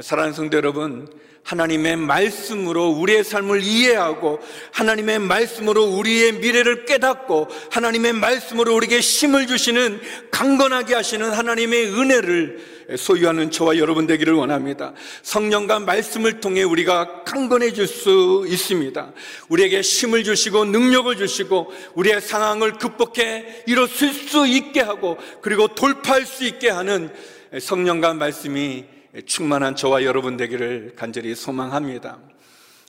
사랑하는 0.01 0.33
성도 0.33 0.57
여러분, 0.57 1.07
하나님의 1.43 1.97
말씀으로 1.97 2.89
우리의 2.89 3.23
삶을 3.23 3.61
이해하고 3.63 4.39
하나님의 4.71 5.19
말씀으로 5.19 5.83
우리의 5.85 6.33
미래를 6.33 6.85
깨닫고 6.85 7.47
하나님의 7.71 8.13
말씀으로 8.13 8.75
우리에게 8.75 8.99
힘을 8.99 9.47
주시는 9.47 9.99
강건하게 10.29 10.95
하시는 10.95 11.31
하나님의 11.31 11.87
은혜를 11.87 12.81
소유하는 12.97 13.51
저와 13.51 13.77
여러분 13.77 14.05
되기를 14.05 14.33
원합니다. 14.33 14.93
성령과 15.23 15.79
말씀을 15.79 16.39
통해 16.39 16.63
우리가 16.63 17.23
강건해질 17.23 17.87
수 17.87 18.45
있습니다. 18.47 19.13
우리에게 19.49 19.81
힘을 19.81 20.23
주시고 20.23 20.65
능력을 20.65 21.15
주시고 21.15 21.71
우리의 21.95 22.21
상황을 22.21 22.73
극복해 22.73 23.63
일어설 23.67 24.13
수 24.13 24.45
있게 24.45 24.81
하고 24.81 25.17
그리고 25.41 25.69
돌파할 25.69 26.25
수 26.25 26.45
있게 26.45 26.69
하는 26.69 27.13
성령과 27.59 28.13
말씀이 28.13 28.85
충만한 29.25 29.75
저와 29.75 30.03
여러분 30.03 30.37
되기를 30.37 30.93
간절히 30.95 31.35
소망합니다. 31.35 32.17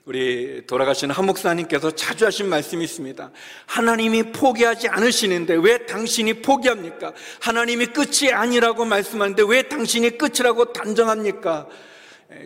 우리 0.05 0.65
돌아가신 0.67 1.11
한 1.11 1.27
목사님께서 1.27 1.93
자주 1.93 2.27
하신 2.27 2.49
말씀이 2.49 2.85
있습니다. 2.85 3.31
하나님이 3.67 4.33
포기하지 4.33 4.89
않으시는데 4.89 5.55
왜 5.55 5.87
당신이 5.87 6.43
포기합니까? 6.43 7.13
하나님이 7.41 7.87
끝이 7.87 8.33
아니라고 8.33 8.85
말씀하는데 8.85 9.45
왜 9.47 9.63
당신이 9.63 10.19
끝이라고 10.19 10.73
단정합니까? 10.73 11.69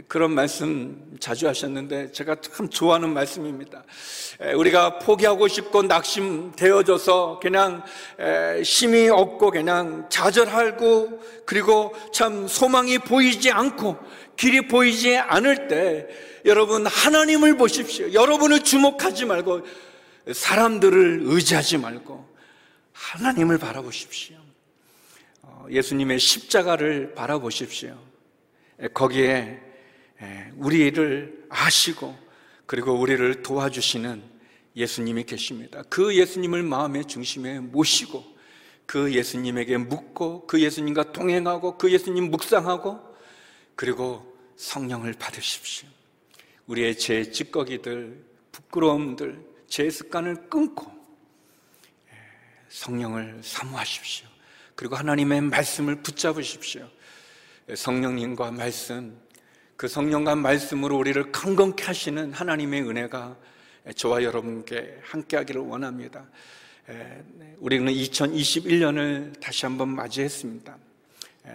그런 0.09 0.33
말씀 0.33 1.17
자주 1.21 1.49
하셨는데 1.49 2.13
제가 2.13 2.37
참 2.41 2.69
좋아하는 2.69 3.13
말씀입니다. 3.13 3.85
우리가 4.57 4.99
포기하고 4.99 5.49
싶고 5.49 5.83
낙심되어져서 5.83 7.41
그냥 7.41 7.83
힘이 8.65 9.09
없고 9.09 9.51
그냥 9.51 10.07
좌절하고 10.11 11.21
그리고 11.45 11.95
참 12.13 12.47
소망이 12.47 12.99
보이지 12.99 13.51
않고 13.51 13.97
길이 14.37 14.67
보이지 14.69 15.17
않을 15.17 15.69
때 15.69 16.09
여러분 16.45 16.87
하나님을 16.87 17.57
보십시오. 17.57 18.13
여러분을 18.13 18.61
주목하지 18.61 19.25
말고 19.25 19.67
사람들을 20.33 21.21
의지하지 21.25 21.79
말고 21.79 22.27
하나님을 22.93 23.59
바라보십시오. 23.59 24.37
어, 25.43 25.67
예수님의 25.71 26.19
십자가를 26.19 27.15
바라보십시오. 27.15 27.97
거기에 28.93 29.66
우리를 30.57 31.47
아시고 31.49 32.17
그리고 32.67 32.93
우리를 32.93 33.43
도와주시는 33.43 34.23
예수님이 34.77 35.25
계십니다. 35.25 35.83
그 35.89 36.15
예수님을 36.15 36.63
마음의 36.63 37.07
중심에 37.07 37.61
모시고 37.61 38.37
그 38.85 39.13
예수님에게 39.13 39.79
묻고 39.79 40.47
그 40.47 40.61
예수님과 40.61 41.13
동행하고 41.13 41.79
그 41.79 41.91
예수님 41.91 42.31
묵상하고 42.31 43.01
그리고 43.75 44.37
성령을 44.57 45.15
받으십시오. 45.15 45.89
우리의 46.67 46.99
제 46.99 47.31
찌꺼기들, 47.31 48.25
부끄러움들, 48.53 49.45
제 49.69 49.89
습관을 49.91 50.49
끊고 50.49 50.91
성령을 52.69 53.41
사모하십시오. 53.43 54.27
그리고 54.75 54.97
하나님의 54.97 55.43
말씀을 55.43 56.03
붙잡으십시오. 56.03 56.89
성령님과 57.75 58.53
말씀, 58.53 59.19
그 59.77 59.89
성령과 59.89 60.37
말씀으로 60.37 60.97
우리를 60.97 61.33
강건케 61.33 61.85
하시는 61.85 62.33
하나님의 62.33 62.89
은혜가 62.89 63.37
저와 63.95 64.23
여러분께 64.23 65.01
함께 65.03 65.37
하기를 65.37 65.61
원합니다. 65.61 66.27
우리는 67.59 67.93
2021년을 67.93 69.39
다시 69.39 69.67
한번 69.67 69.89
맞이했습니다. 69.91 70.79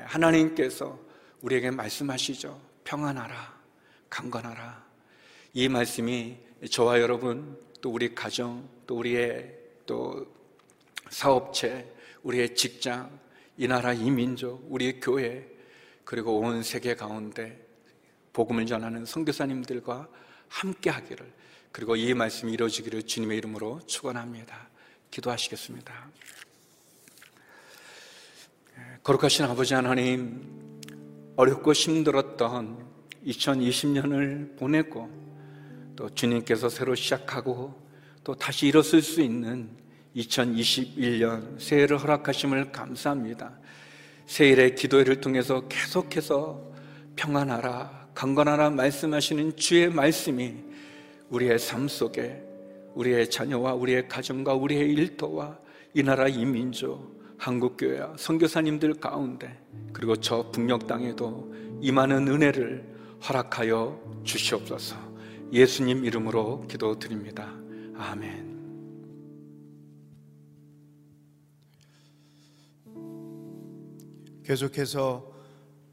하나님께서 0.06 1.00
우리에게 1.42 1.72
말씀하시죠. 1.72 2.62
평안하라, 2.84 3.60
강건하라. 4.10 4.86
이 5.54 5.68
말씀이 5.68 6.38
저와 6.70 7.02
여러분, 7.02 7.58
또 7.82 7.90
우리 7.90 8.14
가정, 8.14 8.70
또 8.86 8.98
우리의 8.98 9.52
또 9.88 10.28
사업체, 11.10 11.92
우리의 12.22 12.54
직장, 12.54 13.20
이 13.58 13.68
나라 13.68 13.94
이 13.94 14.12
민족, 14.12 14.64
우리의 14.70 15.00
교회, 15.00 15.48
그리고 16.04 16.38
온 16.40 16.62
세계 16.62 16.96
가운데 16.96 17.71
복음을 18.34 18.66
전하는 18.66 19.06
선교사님들과 19.06 20.08
함께 20.48 20.90
하기를 20.90 21.32
그리고 21.72 21.96
이 21.96 22.14
말씀이 22.14 22.52
이루어지기를 22.54 23.04
주님의 23.04 23.38
이름으로 23.38 23.82
축원합니다. 23.86 24.70
기도하시겠습니다. 25.10 26.10
거룩하신 29.04 29.46
아버지 29.46 29.74
하나님 29.74 30.80
어렵고 31.36 31.74
힘들었던 31.74 32.86
2020년을 33.26 34.58
보내고 34.58 35.10
또 35.96 36.10
주님께서 36.14 36.70
새로 36.70 36.96
시작하고 36.96 37.80
또 38.24 38.36
다시 38.36 38.68
일어설 38.68 39.02
수 39.02 39.22
있는 39.22 39.70
2021년 40.16 41.60
새해를 41.60 41.98
허락하심을 41.98 42.72
감사합니다. 42.72 43.58
새해의 44.26 44.76
기도회를 44.76 45.22
통해서 45.22 45.68
계속해서 45.68 46.72
평안하라 47.16 48.01
강건하라 48.22 48.70
말씀하시는 48.70 49.56
주의 49.56 49.90
말씀이 49.90 50.54
우리의 51.32 51.58
삶 51.58 51.88
속에 51.88 52.40
우리의 52.94 53.32
자녀와 53.32 53.74
우리의 53.74 54.08
가정과 54.08 54.54
우리의 54.54 54.92
일터와 54.92 55.58
이 55.96 56.04
나라 56.04 56.28
이 56.28 56.46
민족 56.46 57.20
한국교회와 57.40 58.18
선교사님들 58.18 58.94
가운데 59.00 59.60
그리고 59.92 60.16
저 60.16 60.52
북녘 60.52 60.86
땅에도 60.86 61.52
임하는 61.82 62.28
은혜를 62.28 62.86
허락하여 63.28 64.00
주시옵소서. 64.24 64.98
예수님 65.52 66.06
이름으로 66.06 66.68
기도드립니다. 66.68 67.52
아멘. 67.96 68.52
계속해서 74.46 75.26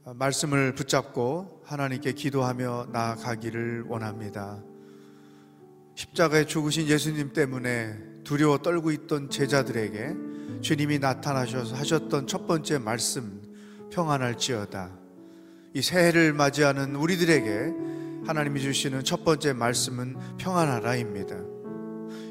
말씀을 0.05 0.75
붙잡고 0.75 1.58
하나님께 1.69 2.13
기도하며 2.13 2.89
나아가기를 2.93 3.85
원합니다. 3.89 4.59
십자가에 5.97 6.47
죽으신 6.47 6.89
예수님 6.89 7.35
때문에 7.35 7.95
두려워 8.25 8.57
떨고 8.57 8.91
있던 8.91 9.29
제자들에게 9.29 10.15
주님이 10.63 10.99
나타나셔서 10.99 11.77
하셨던 11.77 12.27
첫 12.27 12.47
번째 12.47 12.79
말씀 12.79 13.43
평안할지어다. 13.93 14.97
이 15.75 15.83
새해를 15.83 16.33
맞이하는 16.33 16.97
우리들에게 16.97 18.27
하나님이 18.27 18.63
주시는 18.63 19.05
첫 19.05 19.23
번째 19.23 19.53
말씀은 19.53 20.17
평안하라입니다. 20.39 21.37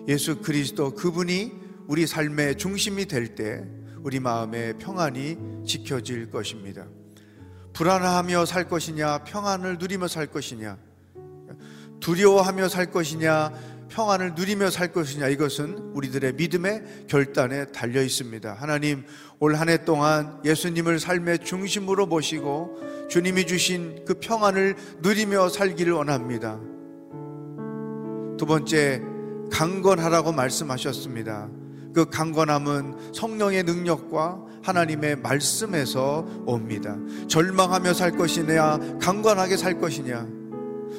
예수 0.08 0.42
그리스도 0.42 0.96
그분이 0.96 1.52
우리 1.86 2.08
삶의 2.08 2.58
중심이 2.58 3.06
될 3.06 3.36
때 3.36 3.64
우리 4.02 4.20
마음의 4.20 4.80
평안이 4.80 5.38
지켜질 5.64 6.32
것입니다. 6.32 6.88
불안하며 7.78 8.46
살 8.46 8.68
것이냐, 8.68 9.20
평안을 9.20 9.78
누리며 9.78 10.08
살 10.08 10.26
것이냐, 10.26 10.78
두려워하며 12.00 12.70
살 12.70 12.90
것이냐, 12.90 13.54
평안을 13.90 14.34
누리며 14.34 14.72
살 14.72 14.92
것이냐, 14.92 15.28
이것은 15.28 15.92
우리들의 15.94 16.34
믿음의 16.34 17.06
결단에 17.08 17.66
달려 17.66 18.02
있습니다. 18.02 18.56
하나님, 18.56 19.06
올 19.40 19.56
한 19.56 19.70
해 19.70 19.86
동안 19.86 20.42
예수님을 20.44 21.00
삶의 21.00 21.40
중심으로 21.46 22.08
모시고 22.08 23.08
주님이 23.12 23.46
주신 23.46 24.04
그 24.06 24.16
평안을 24.16 24.76
누리며 25.02 25.50
살기를 25.50 25.94
원합니다. 25.94 26.60
두 28.40 28.48
번째, 28.48 29.04
강건하라고 29.52 30.32
말씀하셨습니다. 30.32 31.48
그 31.98 32.06
강건함은 32.12 33.12
성령의 33.12 33.64
능력과 33.64 34.40
하나님의 34.62 35.16
말씀에서 35.16 36.28
옵니다. 36.46 36.96
절망하며 37.28 37.96
살 37.96 38.12
것이냐, 38.12 39.00
강건하게 39.02 39.58
살 39.58 39.80
것이냐, 39.80 40.28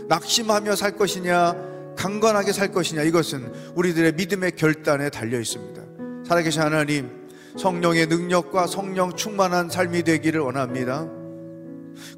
낙심하며 0.09 0.75
살 0.75 0.97
것이냐, 0.97 1.55
강건하게 1.97 2.51
살 2.51 2.73
것이냐, 2.73 3.05
이것은 3.05 3.53
우리들의 3.77 4.15
믿음의 4.15 4.57
결단에 4.57 5.09
달려 5.09 5.39
있습니다. 5.39 5.81
살아계신 6.27 6.63
하나님, 6.63 7.09
성령의 7.57 8.09
능력과 8.09 8.67
성령 8.67 9.15
충만한 9.15 9.71
삶이 9.71 10.03
되기를 10.03 10.41
원합니다. 10.41 11.07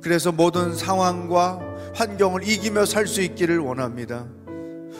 그래서 0.00 0.32
모든 0.32 0.74
상황과 0.74 1.60
환경을 1.94 2.48
이기며 2.48 2.86
살 2.86 3.06
수 3.06 3.20
있기를 3.20 3.58
원합니다. 3.58 4.26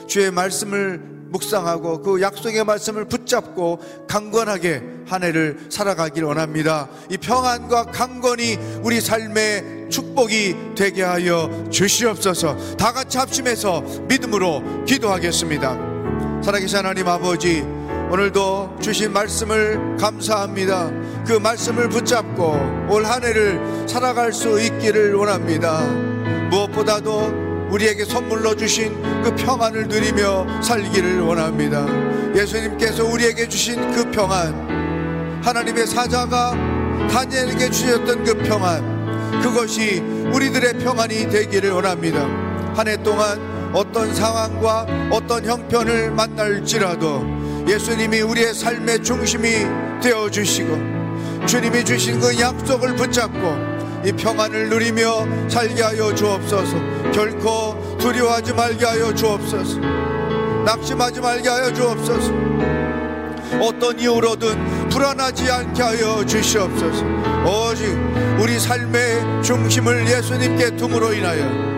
주의 0.05 0.29
말씀을 0.29 1.20
묵상하고 1.31 2.01
그 2.01 2.21
약속의 2.21 2.63
말씀을 2.65 3.05
붙잡고 3.05 3.79
강건하게 4.07 4.83
한 5.07 5.23
해를 5.23 5.57
살아가길 5.69 6.23
원합니다. 6.23 6.89
이 7.09 7.17
평안과 7.17 7.85
강건이 7.85 8.57
우리 8.83 9.01
삶의 9.01 9.89
축복이 9.89 10.55
되게 10.75 11.03
하여 11.03 11.49
주시옵소서. 11.69 12.75
다 12.77 12.91
같이 12.91 13.17
합심해서 13.17 13.81
믿음으로 14.07 14.85
기도하겠습니다. 14.85 16.41
살아계신 16.43 16.77
하나님 16.77 17.07
아버지, 17.07 17.61
오늘도 18.11 18.77
주신 18.81 19.13
말씀을 19.13 19.97
감사합니다. 19.97 20.91
그 21.25 21.33
말씀을 21.33 21.87
붙잡고 21.89 22.87
올 22.89 23.05
한 23.05 23.23
해를 23.23 23.87
살아갈 23.87 24.33
수 24.33 24.59
있기를 24.61 25.13
원합니다. 25.15 25.81
무엇보다도 26.49 27.50
우리에게 27.71 28.05
선물로 28.05 28.55
주신 28.55 29.01
그 29.23 29.33
평안을 29.35 29.87
누리며 29.87 30.61
살기를 30.61 31.21
원합니다. 31.21 31.85
예수님께서 32.35 33.05
우리에게 33.05 33.47
주신 33.47 33.91
그 33.91 34.09
평안, 34.11 35.41
하나님의 35.43 35.87
사자가 35.87 36.51
다니엘에게 37.09 37.69
주셨던 37.69 38.23
그 38.23 38.37
평안, 38.39 39.41
그것이 39.41 39.99
우리들의 40.33 40.79
평안이 40.79 41.29
되기를 41.29 41.71
원합니다. 41.71 42.19
한 42.75 42.87
해 42.87 42.95
동안 43.01 43.39
어떤 43.73 44.13
상황과 44.13 44.85
어떤 45.11 45.45
형편을 45.45 46.11
만날지라도 46.11 47.25
예수님이 47.67 48.21
우리의 48.21 48.53
삶의 48.53 49.03
중심이 49.03 49.49
되어 50.01 50.29
주시고 50.29 50.77
주님이 51.45 51.83
주신 51.85 52.19
그 52.19 52.37
약속을 52.37 52.95
붙잡고 52.95 53.70
이 54.03 54.11
평안을 54.11 54.69
누리며 54.69 55.49
살게 55.49 55.81
하여 55.81 56.13
주옵소서. 56.13 57.11
결코 57.11 57.97
두려워하지 57.99 58.53
말게 58.53 58.85
하여 58.85 59.13
주옵소서. 59.13 59.79
낙심하지 60.65 61.21
말게 61.21 61.49
하여 61.49 61.71
주옵소서. 61.73 62.31
어떤 63.61 63.99
이유로든 63.99 64.89
불안하지 64.89 65.51
않게 65.51 65.81
하여 65.81 66.25
주시옵소서. 66.25 67.05
오직 67.45 67.85
우리 68.39 68.59
삶의 68.59 69.43
중심을 69.43 70.07
예수님께 70.07 70.75
둠으로 70.77 71.13
인하여 71.13 71.71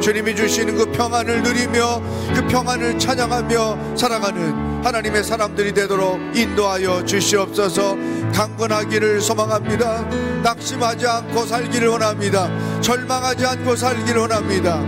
주님이 0.00 0.36
주시는 0.36 0.76
그 0.76 0.92
평안을 0.92 1.42
누리며 1.42 2.00
그 2.34 2.46
평안을 2.46 2.98
찬양하며 2.98 3.96
살아가는 3.96 4.65
하나님의 4.86 5.24
사람들이 5.24 5.74
되도록 5.74 6.20
인도하여 6.36 7.04
주시옵소서 7.04 7.96
강건하기를 8.32 9.20
소망합니다 9.20 10.02
낙심하지 10.44 11.04
않고 11.08 11.44
살기를 11.44 11.88
원합니다 11.88 12.48
절망하지 12.80 13.46
않고 13.46 13.74
살기를 13.74 14.20
원합니다 14.20 14.80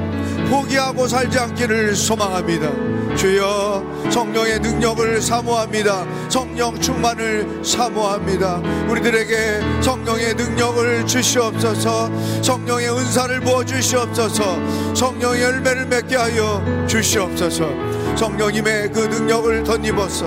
포기하고 0.48 1.08
살지 1.08 1.36
않기를 1.36 1.96
소망합니다 1.96 2.70
주여 3.16 3.82
성령의 4.12 4.60
능력을 4.60 5.20
사모합니다. 5.20 6.06
성령 6.28 6.80
충만을 6.80 7.64
사모합니다. 7.64 8.58
우리들에게 8.88 9.82
성령의 9.82 10.34
능력을 10.34 11.04
주시옵소서. 11.04 12.10
성령의 12.42 12.90
은사를 12.90 13.40
부어 13.40 13.64
주시옵소서. 13.64 14.94
성령의 14.94 15.42
열매를 15.42 15.86
맺게 15.86 16.14
하여 16.14 16.86
주시옵소서. 16.86 17.97
성령님의 18.18 18.92
그 18.92 18.98
능력을 18.98 19.62
덧입어서 19.62 20.26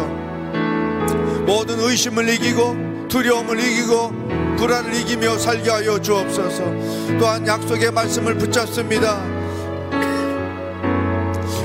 모든 1.45 1.77
의심을 1.77 2.29
이기고 2.29 3.07
두려움을 3.09 3.59
이기고 3.59 4.55
불안을 4.55 4.93
이기며 4.95 5.37
살게 5.37 5.69
하여 5.69 5.99
주옵소서. 5.99 6.63
또한 7.19 7.45
약속의 7.45 7.91
말씀을 7.91 8.37
붙잡습니다. 8.37 9.21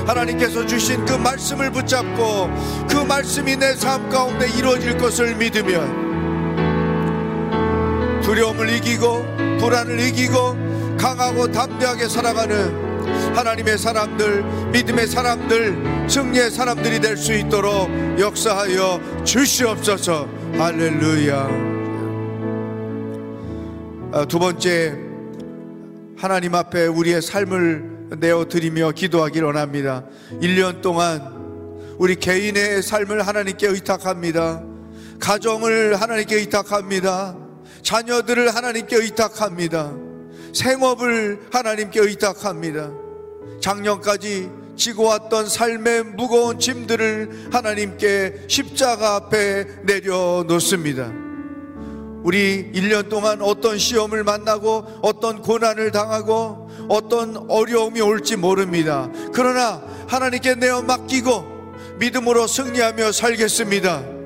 하나님께서 0.05 0.65
주신 0.65 1.05
그 1.05 1.13
말씀을 1.13 1.71
붙잡고 1.71 2.49
그 2.89 2.97
말씀이 2.97 3.55
내 3.55 3.73
삶 3.75 4.09
가운데 4.09 4.49
이루어질 4.49 4.97
것을 4.97 5.35
믿으면 5.35 6.07
두려움을 8.21 8.69
이기고 8.75 9.25
불안을 9.59 9.99
이기고 10.01 10.97
강하고 10.97 11.49
담대하게 11.51 12.09
살아가는 12.09 12.86
하나님의 13.35 13.77
사람들, 13.77 14.43
믿음의 14.71 15.07
사람들, 15.07 16.09
승리의 16.09 16.51
사람들이 16.51 16.99
될 16.99 17.17
수 17.17 17.33
있도록 17.33 17.89
역사하여 18.19 19.23
주시옵소서. 19.23 20.27
할렐루야. 20.57 21.47
아, 24.13 24.25
두 24.25 24.39
번째, 24.39 24.97
하나님 26.17 26.55
앞에 26.55 26.87
우리의 26.87 27.21
삶을 27.21 27.97
내어드리며 28.19 28.91
기도하기 28.91 29.41
원합니다. 29.41 30.05
1년 30.41 30.81
동안 30.81 31.21
우리 31.97 32.15
개인의 32.15 32.81
삶을 32.81 33.27
하나님께 33.27 33.67
의탁합니다. 33.67 34.63
가정을 35.19 35.99
하나님께 35.99 36.35
의탁합니다. 36.35 37.35
자녀들을 37.81 38.55
하나님께 38.55 38.95
의탁합니다. 38.95 40.06
생업을 40.57 41.47
하나님께 41.51 41.99
의탁합니다. 41.99 42.91
작년까지 43.61 44.49
지고 44.75 45.03
왔던 45.03 45.49
삶의 45.49 46.03
무거운 46.15 46.59
짐들을 46.59 47.49
하나님께 47.51 48.45
십자가 48.47 49.15
앞에 49.15 49.65
내려놓습니다. 49.83 51.11
우리 52.23 52.71
1년 52.73 53.09
동안 53.09 53.41
어떤 53.41 53.77
시험을 53.77 54.23
만나고 54.23 54.99
어떤 55.01 55.41
고난을 55.41 55.91
당하고 55.91 56.69
어떤 56.89 57.49
어려움이 57.49 58.01
올지 58.01 58.35
모릅니다. 58.35 59.09
그러나 59.33 59.81
하나님께 60.07 60.55
내어 60.55 60.81
맡기고 60.81 61.45
믿음으로 61.99 62.47
승리하며 62.47 63.11
살겠습니다. 63.11 64.16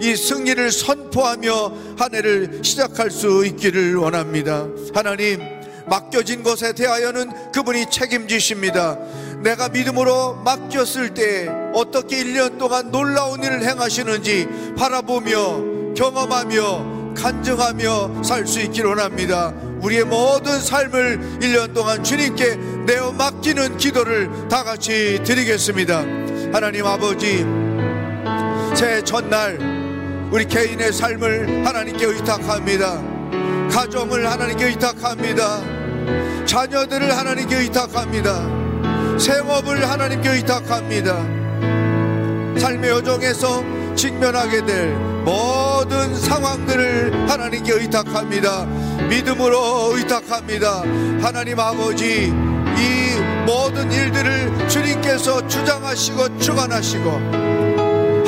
이 0.00 0.14
승리를 0.16 0.70
선포하며 0.70 1.72
한 1.98 2.14
해를 2.14 2.60
시작할 2.62 3.10
수 3.10 3.44
있기를 3.44 3.96
원합니다. 3.96 4.66
하나님, 4.94 5.40
맡겨진 5.86 6.42
것에 6.42 6.72
대하여는 6.72 7.52
그분이 7.52 7.90
책임지십니다. 7.90 8.98
내가 9.42 9.68
믿음으로 9.68 10.34
맡겼을 10.44 11.14
때 11.14 11.48
어떻게 11.74 12.22
1년 12.22 12.58
동안 12.58 12.90
놀라운 12.90 13.42
일을 13.42 13.62
행하시는지 13.64 14.48
바라보며 14.76 15.94
경험하며 15.94 17.14
간증하며 17.14 18.22
살 18.22 18.46
수 18.46 18.60
있기를 18.60 18.90
원합니다. 18.90 19.52
우리의 19.82 20.04
모든 20.04 20.60
삶을 20.60 21.38
1년 21.40 21.74
동안 21.74 22.02
주님께 22.04 22.56
내어 22.86 23.12
맡기는 23.12 23.76
기도를 23.76 24.48
다 24.48 24.62
같이 24.62 25.20
드리겠습니다. 25.24 25.98
하나님 26.52 26.86
아버지, 26.86 27.44
새해 28.74 29.02
첫날 29.02 29.77
우리 30.30 30.44
개인의 30.44 30.92
삶을 30.92 31.66
하나님께 31.66 32.04
의탁합니다. 32.04 33.02
가정을 33.70 34.30
하나님께 34.30 34.66
의탁합니다. 34.66 36.44
자녀들을 36.44 37.16
하나님께 37.16 37.56
의탁합니다. 37.56 39.18
생업을 39.18 39.88
하나님께 39.88 40.28
의탁합니다. 40.28 41.14
삶의 42.60 42.90
여정에서 42.90 43.64
직면하게 43.94 44.66
될 44.66 44.94
모든 45.24 46.14
상황들을 46.14 47.28
하나님께 47.28 47.72
의탁합니다. 47.72 48.66
믿음으로 49.08 49.96
의탁합니다. 49.96 50.82
하나님 51.22 51.58
아버지, 51.58 52.26
이 52.26 53.44
모든 53.46 53.90
일들을 53.90 54.68
주님께서 54.68 55.48
주장하시고 55.48 56.38
주관하시고 56.38 57.37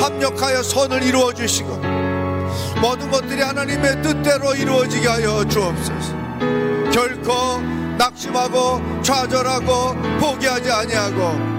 합력하여 0.01 0.63
선을 0.63 1.03
이루어 1.03 1.31
주시고 1.31 1.75
모든 2.81 3.11
것들이 3.11 3.41
하나님의 3.41 4.01
뜻대로 4.01 4.55
이루어지게 4.55 5.07
하여 5.07 5.45
주옵소서. 5.47 6.15
결코 6.91 7.61
낙심하고 7.97 8.81
좌절하고 9.03 9.93
포기하지 10.19 10.71
아니하고 10.71 11.51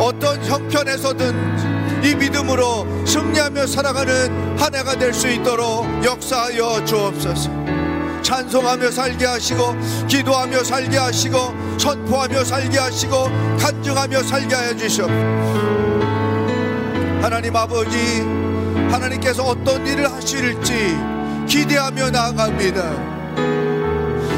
어떤 0.00 0.42
형편에서든 0.44 2.04
이 2.04 2.14
믿음으로 2.14 2.86
승리하며 3.04 3.66
살아가는 3.66 4.56
한 4.58 4.74
해가 4.74 4.96
될 4.96 5.12
수 5.12 5.28
있도록 5.28 5.86
역사하여 6.04 6.84
주옵소서. 6.84 7.50
찬송하며 8.22 8.90
살게 8.92 9.26
하시고 9.26 9.74
기도하며 10.06 10.62
살게 10.62 10.96
하시고 10.96 11.36
선포하며 11.78 12.44
살게 12.44 12.78
하시고 12.78 13.24
간증하며 13.58 14.22
살게 14.22 14.54
하여 14.54 14.76
주시옵 14.76 15.10
하나님 17.22 17.54
아버지 17.56 18.22
하나님께서 18.90 19.44
어떤 19.44 19.86
일을 19.86 20.10
하실지 20.10 20.96
기대하며 21.46 22.10
나아갑니다. 22.10 22.82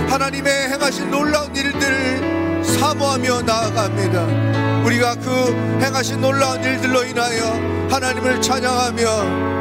하나님의 0.08 0.68
행하신 0.70 1.10
놀라운 1.10 1.54
일들을 1.54 2.64
사모하며 2.64 3.42
나아갑니다. 3.42 4.82
우리가 4.84 5.14
그 5.16 5.80
행하신 5.82 6.20
놀라운 6.20 6.62
일들로 6.62 7.04
인하여 7.04 7.52
하나님을 7.90 8.40
찬양하며 8.42 9.52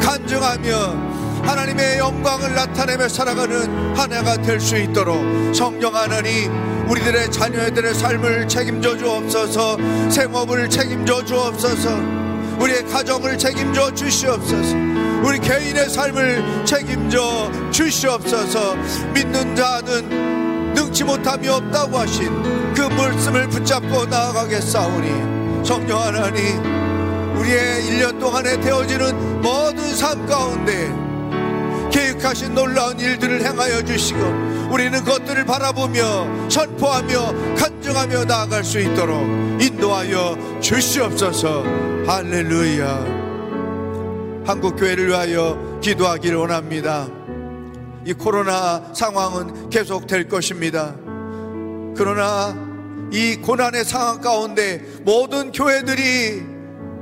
간증하며 0.00 1.16
하나님의 1.42 1.98
영광을 1.98 2.54
나타내며 2.54 3.08
살아가는 3.08 3.96
한 3.96 4.12
해가 4.12 4.36
될 4.42 4.60
수 4.60 4.76
있도록 4.76 5.54
성령 5.54 5.94
하나님 5.94 6.50
우리들의 6.88 7.30
자녀들의 7.30 7.94
삶을 7.94 8.48
책임져 8.48 8.96
주옵소서 8.98 9.76
생업을 10.10 10.68
책임져 10.68 11.24
주옵소서 11.24 12.15
우리의 12.60 12.84
가정을 12.86 13.38
책임져 13.38 13.94
주시옵소서. 13.94 14.76
우리 15.24 15.38
개인의 15.40 15.88
삶을 15.90 16.64
책임져 16.64 17.50
주시옵소서. 17.70 18.76
믿는 19.14 19.56
자는 19.56 20.74
능치 20.74 21.04
못함이 21.04 21.48
없다고 21.48 21.98
하신 21.98 22.74
그 22.74 22.82
말씀을 22.82 23.48
붙잡고 23.48 24.06
나아가겠사오니 24.06 25.64
성령 25.64 26.00
하나님 26.00 26.76
우리의 27.36 27.82
1년 27.84 28.18
동안에 28.20 28.60
되어지는 28.60 29.40
모든 29.42 29.94
삶 29.94 30.26
가운데 30.26 30.92
계획하신 31.90 32.54
놀라운 32.54 32.98
일들을 32.98 33.44
행하여 33.44 33.82
주시고 33.84 34.20
우리는 34.70 35.02
그것들을 35.04 35.44
바라보며 35.44 36.50
선포하며 36.50 37.54
간증하며 37.56 38.24
나아갈 38.24 38.64
수 38.64 38.80
있도록 38.80 39.22
인도하여 39.60 40.60
주시옵소서. 40.60 41.62
할렐루야. 42.06 43.16
한국 44.46 44.76
교회를 44.76 45.08
위하여 45.08 45.78
기도하기를 45.82 46.36
원합니다. 46.36 47.08
이 48.04 48.12
코로나 48.12 48.92
상황은 48.94 49.70
계속될 49.70 50.28
것입니다. 50.28 50.94
그러나 51.96 52.54
이 53.12 53.36
고난의 53.36 53.84
상황 53.84 54.20
가운데 54.20 54.84
모든 55.02 55.50
교회들이 55.50 56.42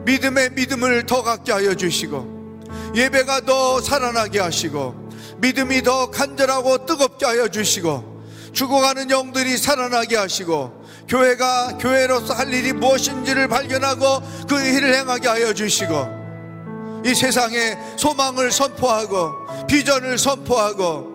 믿음의 0.05 0.51
믿음을 0.53 1.05
더 1.07 1.23
갖게 1.23 1.53
하여 1.53 1.75
주시고 1.75 2.63
예배가 2.95 3.43
더 3.43 3.81
살아나게 3.81 4.41
하시고 4.41 5.04
믿음이 5.45 5.83
더 5.83 6.11
간절하고 6.11 6.87
뜨겁게 6.87 7.27
하여 7.27 7.49
주시고 7.49 8.25
죽어가는 8.55 9.11
영들이 9.11 9.59
살아나게 9.59 10.17
하시고 10.17 10.85
교회가 11.07 11.77
교회로서 11.79 12.33
할 12.33 12.51
일이 12.51 12.73
무엇인지를 12.73 13.49
발견하고 13.49 14.23
그 14.49 14.59
일을 14.59 14.95
행하게 14.95 15.29
하여 15.29 15.53
주시고 15.53 17.03
이 17.05 17.15
세상에 17.15 17.77
소망을 17.99 18.51
선포하고 18.51 19.67
비전을 19.67 20.17
선포하고 20.17 21.13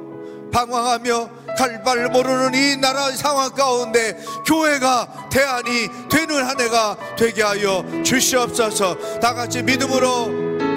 방황하며 0.51 1.30
갈바를 1.57 2.09
모르는 2.09 2.53
이 2.53 2.77
나라 2.77 3.09
상황 3.11 3.51
가운데 3.51 4.15
교회가 4.45 5.30
대안이 5.32 5.88
되는 6.09 6.45
한 6.45 6.59
해가 6.59 6.97
되게 7.17 7.41
하여 7.41 7.84
주시옵소서. 8.03 9.19
다 9.19 9.34
같이 9.34 9.63
믿음으로 9.63 10.25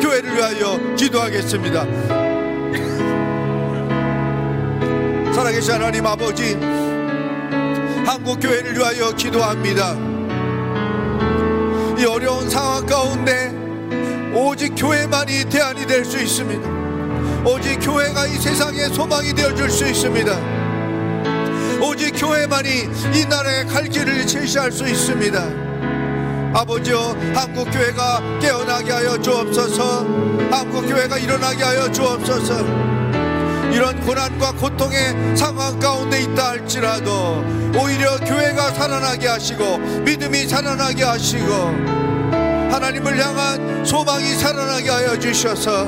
교회를 0.00 0.36
위하여 0.36 0.94
기도하겠습니다 0.96 2.32
살아계신 5.43 5.72
하나님 5.72 6.07
아버지 6.07 6.55
한국 8.07 8.38
교회를 8.40 8.76
위하여 8.76 9.11
기도합니다 9.11 9.97
이 11.99 12.05
어려운 12.05 12.49
상황 12.49 12.86
가운데 12.86 13.51
오직 14.32 14.72
교회만이 14.76 15.47
대안이 15.51 15.84
될 15.84 16.05
수 16.05 16.22
있습니다 16.22 16.68
오직 17.45 17.76
교회가 17.80 18.28
이 18.28 18.36
세상의 18.38 18.90
소망이 18.90 19.34
되어 19.34 19.53
줄 19.53 19.68
수 19.68 19.84
있습니다 19.84 20.32
오직 21.82 22.12
교회만이 22.12 22.68
이 23.12 23.24
나라의 23.28 23.66
갈 23.66 23.88
길을 23.88 24.24
제시할 24.24 24.70
수 24.70 24.86
있습니다. 24.86 25.43
아버지여 26.55 27.16
한국 27.34 27.64
교회가 27.72 28.38
깨어나게 28.40 28.93
하여 28.93 29.20
주옵소서. 29.20 30.07
한국 30.49 30.82
교회가 30.86 31.18
일어나게 31.18 31.64
하여 31.64 31.90
주옵소서. 31.90 33.12
이런 33.73 33.99
고난과 34.01 34.53
고통의 34.53 35.35
상황 35.35 35.79
가운데 35.81 36.20
있다 36.20 36.51
할지라도 36.51 37.43
오히려 37.83 38.18
교회가 38.18 38.70
살아나게 38.75 39.27
하시고 39.27 39.79
믿음이 39.79 40.47
살아나게 40.47 41.03
하시고 41.03 41.53
하나님을 42.70 43.18
향한 43.18 43.85
소망이 43.85 44.35
살아나게 44.35 44.91
하여 44.91 45.18
주셔서 45.18 45.87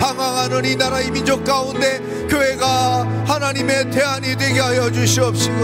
방황하는 0.00 0.64
이 0.64 0.74
나라의 0.74 1.12
민족 1.12 1.44
가운데 1.44 2.00
교회가 2.28 3.24
하나님의 3.24 3.92
대안이 3.92 4.36
되게 4.36 4.58
하여 4.58 4.90
주시옵시고 4.90 5.54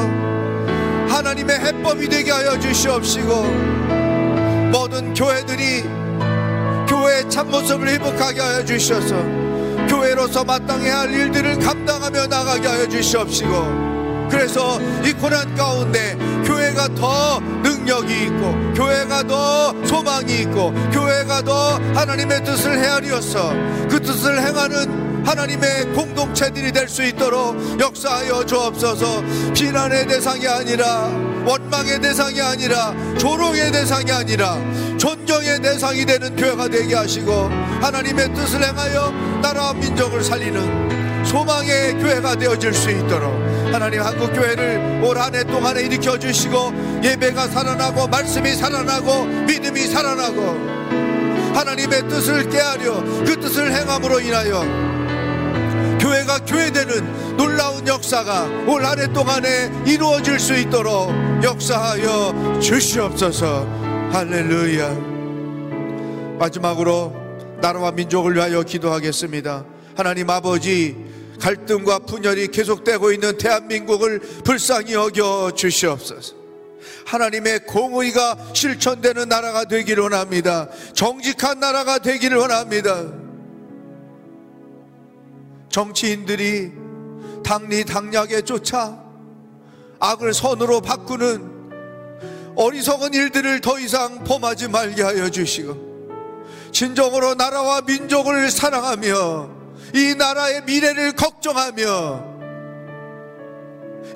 하나님의 1.09 1.59
해법이 1.59 2.09
되게 2.09 2.31
하여 2.31 2.59
주시옵시고 2.59 3.43
모든 4.71 5.13
교회들이 5.13 5.83
교회의 6.89 7.29
참모습을 7.29 7.89
회복하게 7.89 8.41
하여 8.41 8.65
주셔서 8.65 9.40
교회로서 10.21 10.45
마땅해야 10.45 11.01
할 11.01 11.15
일들을 11.15 11.59
감당하며 11.61 12.27
나가게 12.27 12.69
하여 12.69 12.87
주시옵시고 12.87 14.29
그래서 14.31 14.79
이 15.03 15.13
고난 15.15 15.55
가운데 15.55 16.15
교회가 16.45 16.95
더 16.95 17.41
능력이 17.41 18.25
있고 18.25 18.75
교회가 18.75 19.23
더 19.25 19.75
소망이 19.87 20.41
있고 20.43 20.73
교회가 20.93 21.43
더 21.43 21.77
하나님의 21.95 22.45
뜻을 22.45 22.79
헤아리어서 22.79 23.53
그 23.89 24.01
뜻을 24.01 24.39
행하는 24.47 25.11
하나님의 25.27 25.93
공동체들이 25.95 26.73
될 26.73 26.89
수 26.89 27.05
있도록 27.05 27.57
역사하여 27.79 28.45
주옵소서. 28.47 29.23
비난의 29.55 30.07
대상이 30.09 30.47
아니라 30.49 31.09
원망의 31.47 32.01
대상이 32.01 32.41
아니라 32.41 32.95
조롱의 33.19 33.71
대상이 33.71 34.11
아니라 34.11 34.57
존경의 35.01 35.63
대상이 35.63 36.05
되는 36.05 36.37
교회가 36.37 36.69
되게 36.69 36.95
하시고 36.95 37.33
하나님의 37.81 38.35
뜻을 38.35 38.63
행하여 38.63 39.11
나라와 39.41 39.73
민족을 39.73 40.23
살리는 40.23 41.25
소망의 41.25 41.95
교회가 41.95 42.37
되어질 42.37 42.75
수 42.75 42.91
있도록 42.91 43.33
하나님 43.73 44.03
한국 44.03 44.31
교회를 44.35 45.01
올 45.03 45.17
한 45.17 45.35
해 45.35 45.43
동안에 45.43 45.83
일으켜 45.85 46.19
주시고 46.19 47.01
예배가 47.03 47.49
살아나고 47.49 48.09
말씀이 48.09 48.53
살아나고 48.53 49.25
믿음이 49.47 49.87
살아나고 49.87 50.43
하나님의 51.55 52.07
뜻을 52.09 52.51
깨하려 52.51 53.03
그 53.25 53.41
뜻을 53.41 53.73
행함으로 53.73 54.21
인하여 54.21 54.61
교회가 55.99 56.41
교회되는 56.41 57.37
놀라운 57.39 57.87
역사가 57.89 58.45
올 58.69 58.85
한 58.85 58.99
해 58.99 59.07
동안에 59.11 59.71
이루어질 59.87 60.39
수 60.39 60.55
있도록 60.59 61.11
역사하여 61.43 62.59
주시옵소서 62.61 63.90
할렐루야. 64.11 66.37
마지막으로 66.41 67.15
나라와 67.61 67.93
민족을 67.93 68.35
위하여 68.35 68.65
기도하겠습니다. 68.65 69.65
하나님 69.97 70.29
아버지 70.29 70.97
갈등과 71.41 72.01
분열이 72.01 72.49
계속되고 72.49 73.13
있는 73.13 73.39
대한민국을 73.39 74.19
불쌍히 74.45 74.95
여겨 74.95 75.53
주시옵소서. 75.55 76.35
하나님의 77.07 77.67
공의가 77.67 78.37
실천되는 78.53 79.29
나라가 79.29 79.65
되기를 79.65 80.03
원합니다. 80.03 80.69
정직한 80.93 81.61
나라가 81.61 81.99
되기를 81.99 82.37
원합니다. 82.37 83.07
정치인들이 85.69 86.73
당리 87.45 87.85
당략에 87.85 88.43
쫓아 88.43 89.05
악을 90.01 90.35
선으로 90.35 90.81
바꾸는 90.81 91.50
어리석은 92.57 93.15
일들을 93.15 93.61
더 93.61 93.79
이상 93.79 94.25
범하지 94.25 94.69
말게 94.69 95.03
하여 95.03 95.29
주시고 95.29 95.91
진정으로 96.73 97.35
나라와 97.35 97.81
민족을 97.83 98.51
사랑하며 98.51 99.51
이 99.95 100.15
나라의 100.17 100.65
미래를 100.65 101.13
걱정하며 101.13 102.31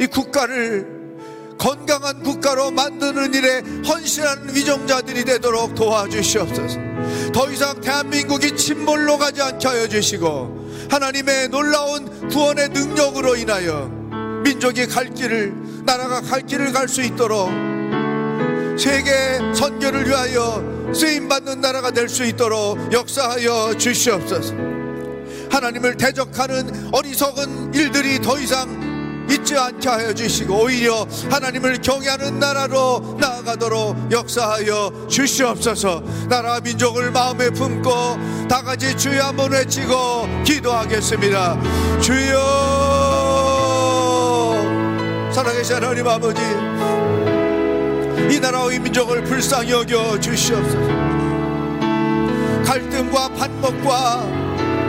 이 0.00 0.06
국가를 0.06 0.94
건강한 1.58 2.22
국가로 2.22 2.70
만드는 2.72 3.32
일에 3.34 3.62
헌신하는 3.86 4.54
위정자들이 4.54 5.24
되도록 5.24 5.74
도와주시옵소서. 5.74 6.78
더 7.32 7.50
이상 7.50 7.80
대한민국이 7.80 8.56
침몰로 8.56 9.18
가지 9.18 9.40
않게 9.40 9.66
하여 9.66 9.88
주시고 9.88 10.88
하나님의 10.90 11.48
놀라운 11.48 12.28
구원의 12.28 12.70
능력으로 12.70 13.36
인하여 13.36 13.86
민족이 14.44 14.86
갈 14.88 15.12
길을 15.14 15.54
나라가 15.84 16.20
갈 16.20 16.42
길을 16.42 16.72
갈 16.72 16.88
수 16.88 17.02
있도록 17.02 17.73
세계 18.78 19.38
선교를 19.54 20.06
위하여 20.08 20.62
쓰임 20.94 21.28
받는 21.28 21.60
나라가 21.60 21.90
될 21.90 22.08
수 22.08 22.24
있도록 22.24 22.92
역사하여 22.92 23.76
주시옵소서. 23.78 24.54
하나님을 25.50 25.96
대적하는 25.96 26.90
어리석은 26.92 27.74
일들이 27.74 28.20
더 28.20 28.38
이상 28.38 29.26
잊지 29.30 29.56
않게 29.56 29.88
하여 29.88 30.12
주시고 30.12 30.64
오히려 30.64 31.06
하나님을 31.30 31.80
경외하는 31.80 32.38
나라로 32.38 33.16
나아가도록 33.18 34.12
역사하여 34.12 35.06
주시옵소서 35.08 36.02
나라 36.28 36.60
민족을 36.60 37.10
마음에 37.10 37.48
품고 37.50 37.90
다 38.48 38.62
같이 38.62 38.94
주여 38.96 39.24
한번 39.24 39.52
외치고 39.52 40.28
기도하겠습니다 40.44 41.58
주여 42.00 42.34
살아계신 45.32 45.76
하나님 45.76 46.06
아버지 46.06 46.42
이 48.30 48.40
나라와 48.40 48.72
이 48.72 48.78
민족을 48.78 49.22
불쌍히 49.24 49.70
여겨 49.72 50.20
주시옵소서. 50.20 50.78
갈등과 52.64 53.28
반목과 53.34 54.44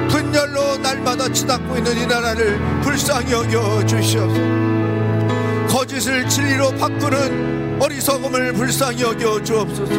분열로 0.10 0.78
날마다 0.78 1.32
치닫고 1.32 1.78
있는 1.78 1.98
이 1.98 2.06
나라를 2.06 2.60
불쌍히 2.82 3.32
여겨 3.32 3.86
주시옵소서. 3.86 4.66
거짓을 5.68 6.28
진리로 6.30 6.72
바꾸는 6.76 7.82
어리석음을 7.82 8.54
불쌍히 8.54 9.02
여겨 9.02 9.44
주옵소서. 9.44 9.94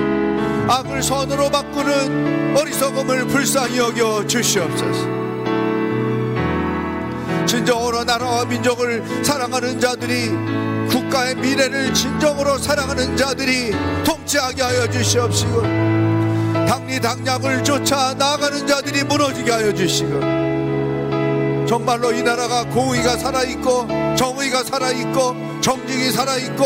악을 0.68 1.02
선으로 1.02 1.50
바꾸는 1.50 2.56
어리석음을 2.56 3.26
불쌍히 3.26 3.78
여겨 3.78 4.26
주시옵소서. 4.26 5.16
진정으로 7.46 8.04
나라와 8.04 8.44
민족을 8.46 9.04
사랑하는 9.22 9.78
자들이 9.78 10.30
국가의 10.96 11.34
미래를 11.34 11.92
진정으로 11.92 12.56
사랑하는 12.56 13.18
자들이 13.18 13.70
통치하게 14.02 14.62
하여 14.62 14.88
주시옵시고 14.88 15.60
당리 16.66 16.98
당략을 16.98 17.62
쫓아 17.62 18.14
나아가는 18.14 18.66
자들이 18.66 19.04
무너지게 19.04 19.50
하여 19.50 19.74
주시고 19.74 21.66
정말로 21.66 22.12
이 22.12 22.22
나라가 22.22 22.64
공의가 22.64 23.18
살아있고 23.18 24.16
정의가 24.16 24.64
살아있고 24.64 25.60
정직이 25.60 26.10
살아있고 26.12 26.64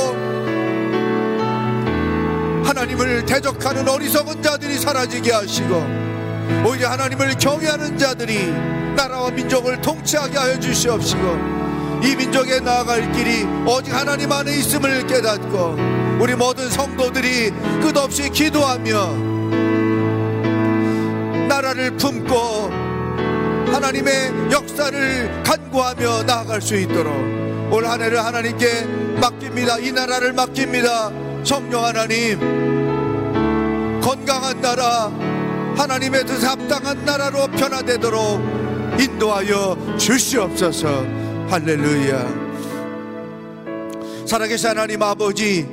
하나님을 2.65 3.27
대적하는 3.27 3.89
어리석은 3.89 4.45
자들이 4.45 4.79
사라지게 4.79 5.33
하시고 5.33 5.75
오히려 6.65 6.91
하나님을 6.91 7.37
경외하는 7.37 7.99
자들이 7.99 8.53
나라와 8.95 9.31
민족을 9.31 9.81
통치하게 9.81 10.39
하여 10.39 10.61
주시옵시고 10.61 11.60
이 12.03 12.17
민족에 12.17 12.61
나아갈 12.61 13.13
길이 13.13 13.45
오직 13.67 13.93
하나님 13.93 14.33
안에 14.33 14.53
있음을 14.57 15.07
깨닫고 15.07 15.77
우리 16.21 16.35
모든 16.35 16.69
성도들이 16.71 17.51
끝없이 17.83 18.29
기도하며 18.31 19.15
나라를 21.49 21.97
품고 21.97 22.71
하나님의 23.73 24.51
역사를 24.51 25.43
간구하며 25.45 26.23
나아갈 26.25 26.61
수 26.61 26.77
있도록 26.77 27.13
올 27.73 27.87
한 27.87 28.03
해를 28.03 28.25
하나님께 28.25 28.85
맡깁니다. 29.21 29.79
이 29.79 29.93
나라를 29.93 30.33
맡깁니다. 30.33 31.13
성령 31.45 31.85
하나님, 31.85 32.39
건강한 34.01 34.61
나라, 34.61 35.11
하나님의 35.77 36.27
뜻에 36.27 36.47
합당한 36.47 37.05
나라로 37.05 37.47
변화되도록 37.47 38.41
인도하여 38.99 39.77
주시옵소서. 39.99 41.05
할렐루야. 41.51 42.49
살아계신 44.25 44.69
하나님 44.69 45.03
아버지, 45.03 45.67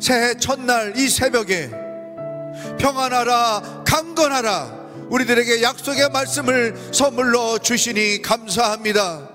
새해 0.00 0.34
첫날 0.34 0.98
이 0.98 1.08
새벽에 1.08 1.70
평안하라, 2.80 3.84
강건하라, 3.86 4.82
우리들에게 5.10 5.62
약속의 5.62 6.08
말씀을 6.10 6.74
선물로 6.90 7.60
주시니 7.60 8.20
감사합니다. 8.22 9.30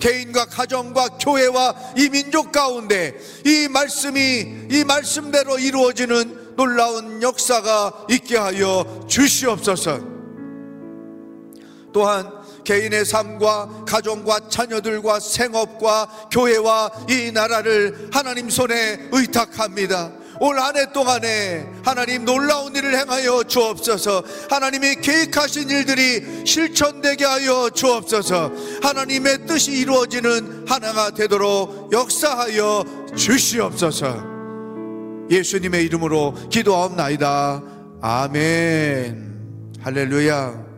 개인과 0.00 0.46
가정과 0.46 1.18
교회와 1.20 1.76
이 1.96 2.08
민족 2.08 2.50
가운데 2.50 3.14
이 3.46 3.68
말씀이 3.68 4.66
이 4.68 4.84
말씀대로 4.84 5.60
이루어지는 5.60 6.56
놀라운 6.56 7.22
역사가 7.22 8.06
있게 8.10 8.36
하여 8.36 9.06
주시옵소서. 9.06 10.00
또한 11.92 12.39
개인의 12.64 13.04
삶과 13.04 13.84
가정과 13.86 14.48
자녀들과 14.48 15.20
생업과 15.20 16.28
교회와 16.30 16.90
이 17.08 17.30
나라를 17.32 18.10
하나님 18.12 18.50
손에 18.50 19.08
의탁합니다. 19.12 20.12
올 20.42 20.58
한 20.58 20.74
해 20.74 20.90
동안에 20.90 21.66
하나님 21.84 22.24
놀라운 22.24 22.74
일을 22.74 22.96
행하여 22.98 23.44
주옵소서. 23.44 24.24
하나님이 24.48 24.96
계획하신 24.96 25.68
일들이 25.68 26.46
실천되게 26.46 27.26
하여 27.26 27.68
주옵소서. 27.68 28.50
하나님의 28.82 29.46
뜻이 29.46 29.72
이루어지는 29.72 30.64
한 30.66 30.82
해가 30.82 31.10
되도록 31.10 31.92
역사하여 31.92 33.10
주시옵소서. 33.14 34.30
예수님의 35.30 35.84
이름으로 35.84 36.34
기도하옵나이다. 36.48 37.62
아멘. 38.00 39.76
할렐루야. 39.82 40.69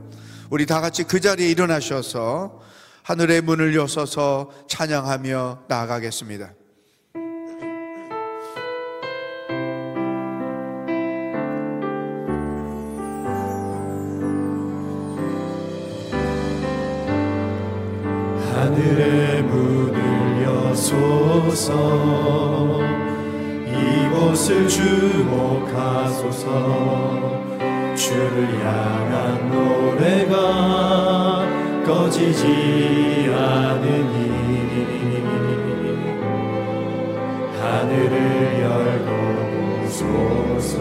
우리 0.53 0.67
다 0.67 0.81
같이 0.83 1.05
그 1.05 1.19
자리에 1.19 1.49
일어나셔서 1.49 2.61
하늘의 3.05 3.41
문을 3.41 3.75
여서서 3.75 4.51
찬양하며 4.69 5.61
나아가겠습니다. 5.67 6.53
하늘의 18.55 19.43
문을 19.45 20.43
여소서 20.45 21.73
이곳을 23.65 24.69
주목하소서 24.69 26.43
주를 28.03 28.59
향한 28.65 29.49
노래가 29.53 30.35
꺼지지 31.87 33.33
않으니. 33.33 34.19
하늘을 37.61 38.17
열고 38.61 39.11
보소서. 39.83 40.77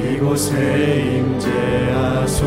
이곳에 0.00 0.54
임재하소서. 1.98 2.38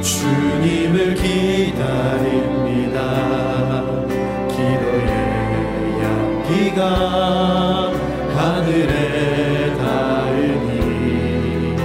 주님을 0.00 0.96
기다립니다 1.16 2.84
향기가 6.74 7.92
하늘에 8.34 9.74
닿으니 9.76 11.76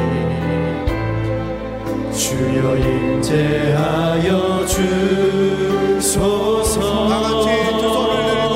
주여 2.11 2.75
임재하여 2.77 4.65
주소서 4.65 6.79
다 7.07 7.19
같이 7.21 7.47
두 7.71 7.79
손을 7.93 8.13
들고 8.25 8.55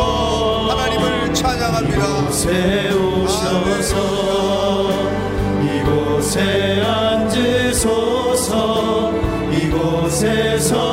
하나님을 0.72 1.06
찬양합니다. 1.34 2.04
오셔서 2.94 3.94
이곳에 5.62 6.82
앉으소서 6.82 8.52
이곳에서 9.52 10.93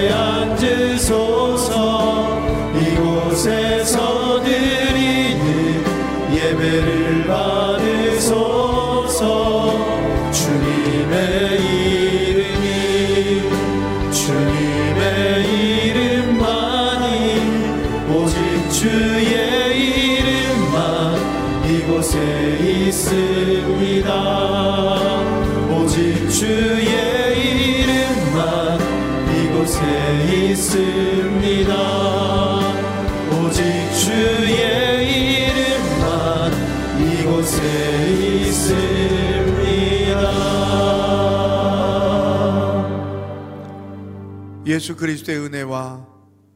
예수 44.71 44.95
그리스도의 44.95 45.37
은혜와 45.37 46.07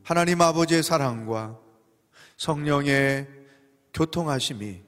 하나님 0.02 0.40
아버지의 0.40 0.84
사랑과 0.84 1.60
성령의 2.38 3.28
교통하심이 3.94 4.82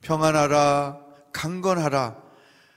평안하라 0.00 0.98
강건하라 1.34 2.16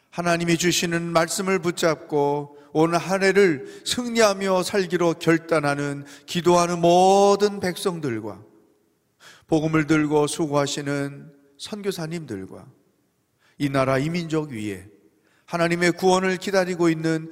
하나님이 0.10 0.58
주시는 0.58 1.02
말씀을 1.14 1.60
붙잡고 1.60 2.58
오늘 2.74 2.98
한 2.98 3.24
해를 3.24 3.82
승리하며 3.86 4.64
살기로 4.64 5.14
결단하는 5.14 6.04
기도하는 6.26 6.82
모든 6.82 7.62
백성들과 7.62 8.44
복음을 9.48 9.88
들고 9.88 10.28
수고하시는 10.28 11.34
선교사님들과 11.58 12.68
이 13.60 13.70
나라 13.70 13.98
이민족 13.98 14.50
위에 14.50 14.90
하나님의 15.46 15.94
구원을 15.94 16.36
기다리고 16.36 16.90
있는 16.90 17.32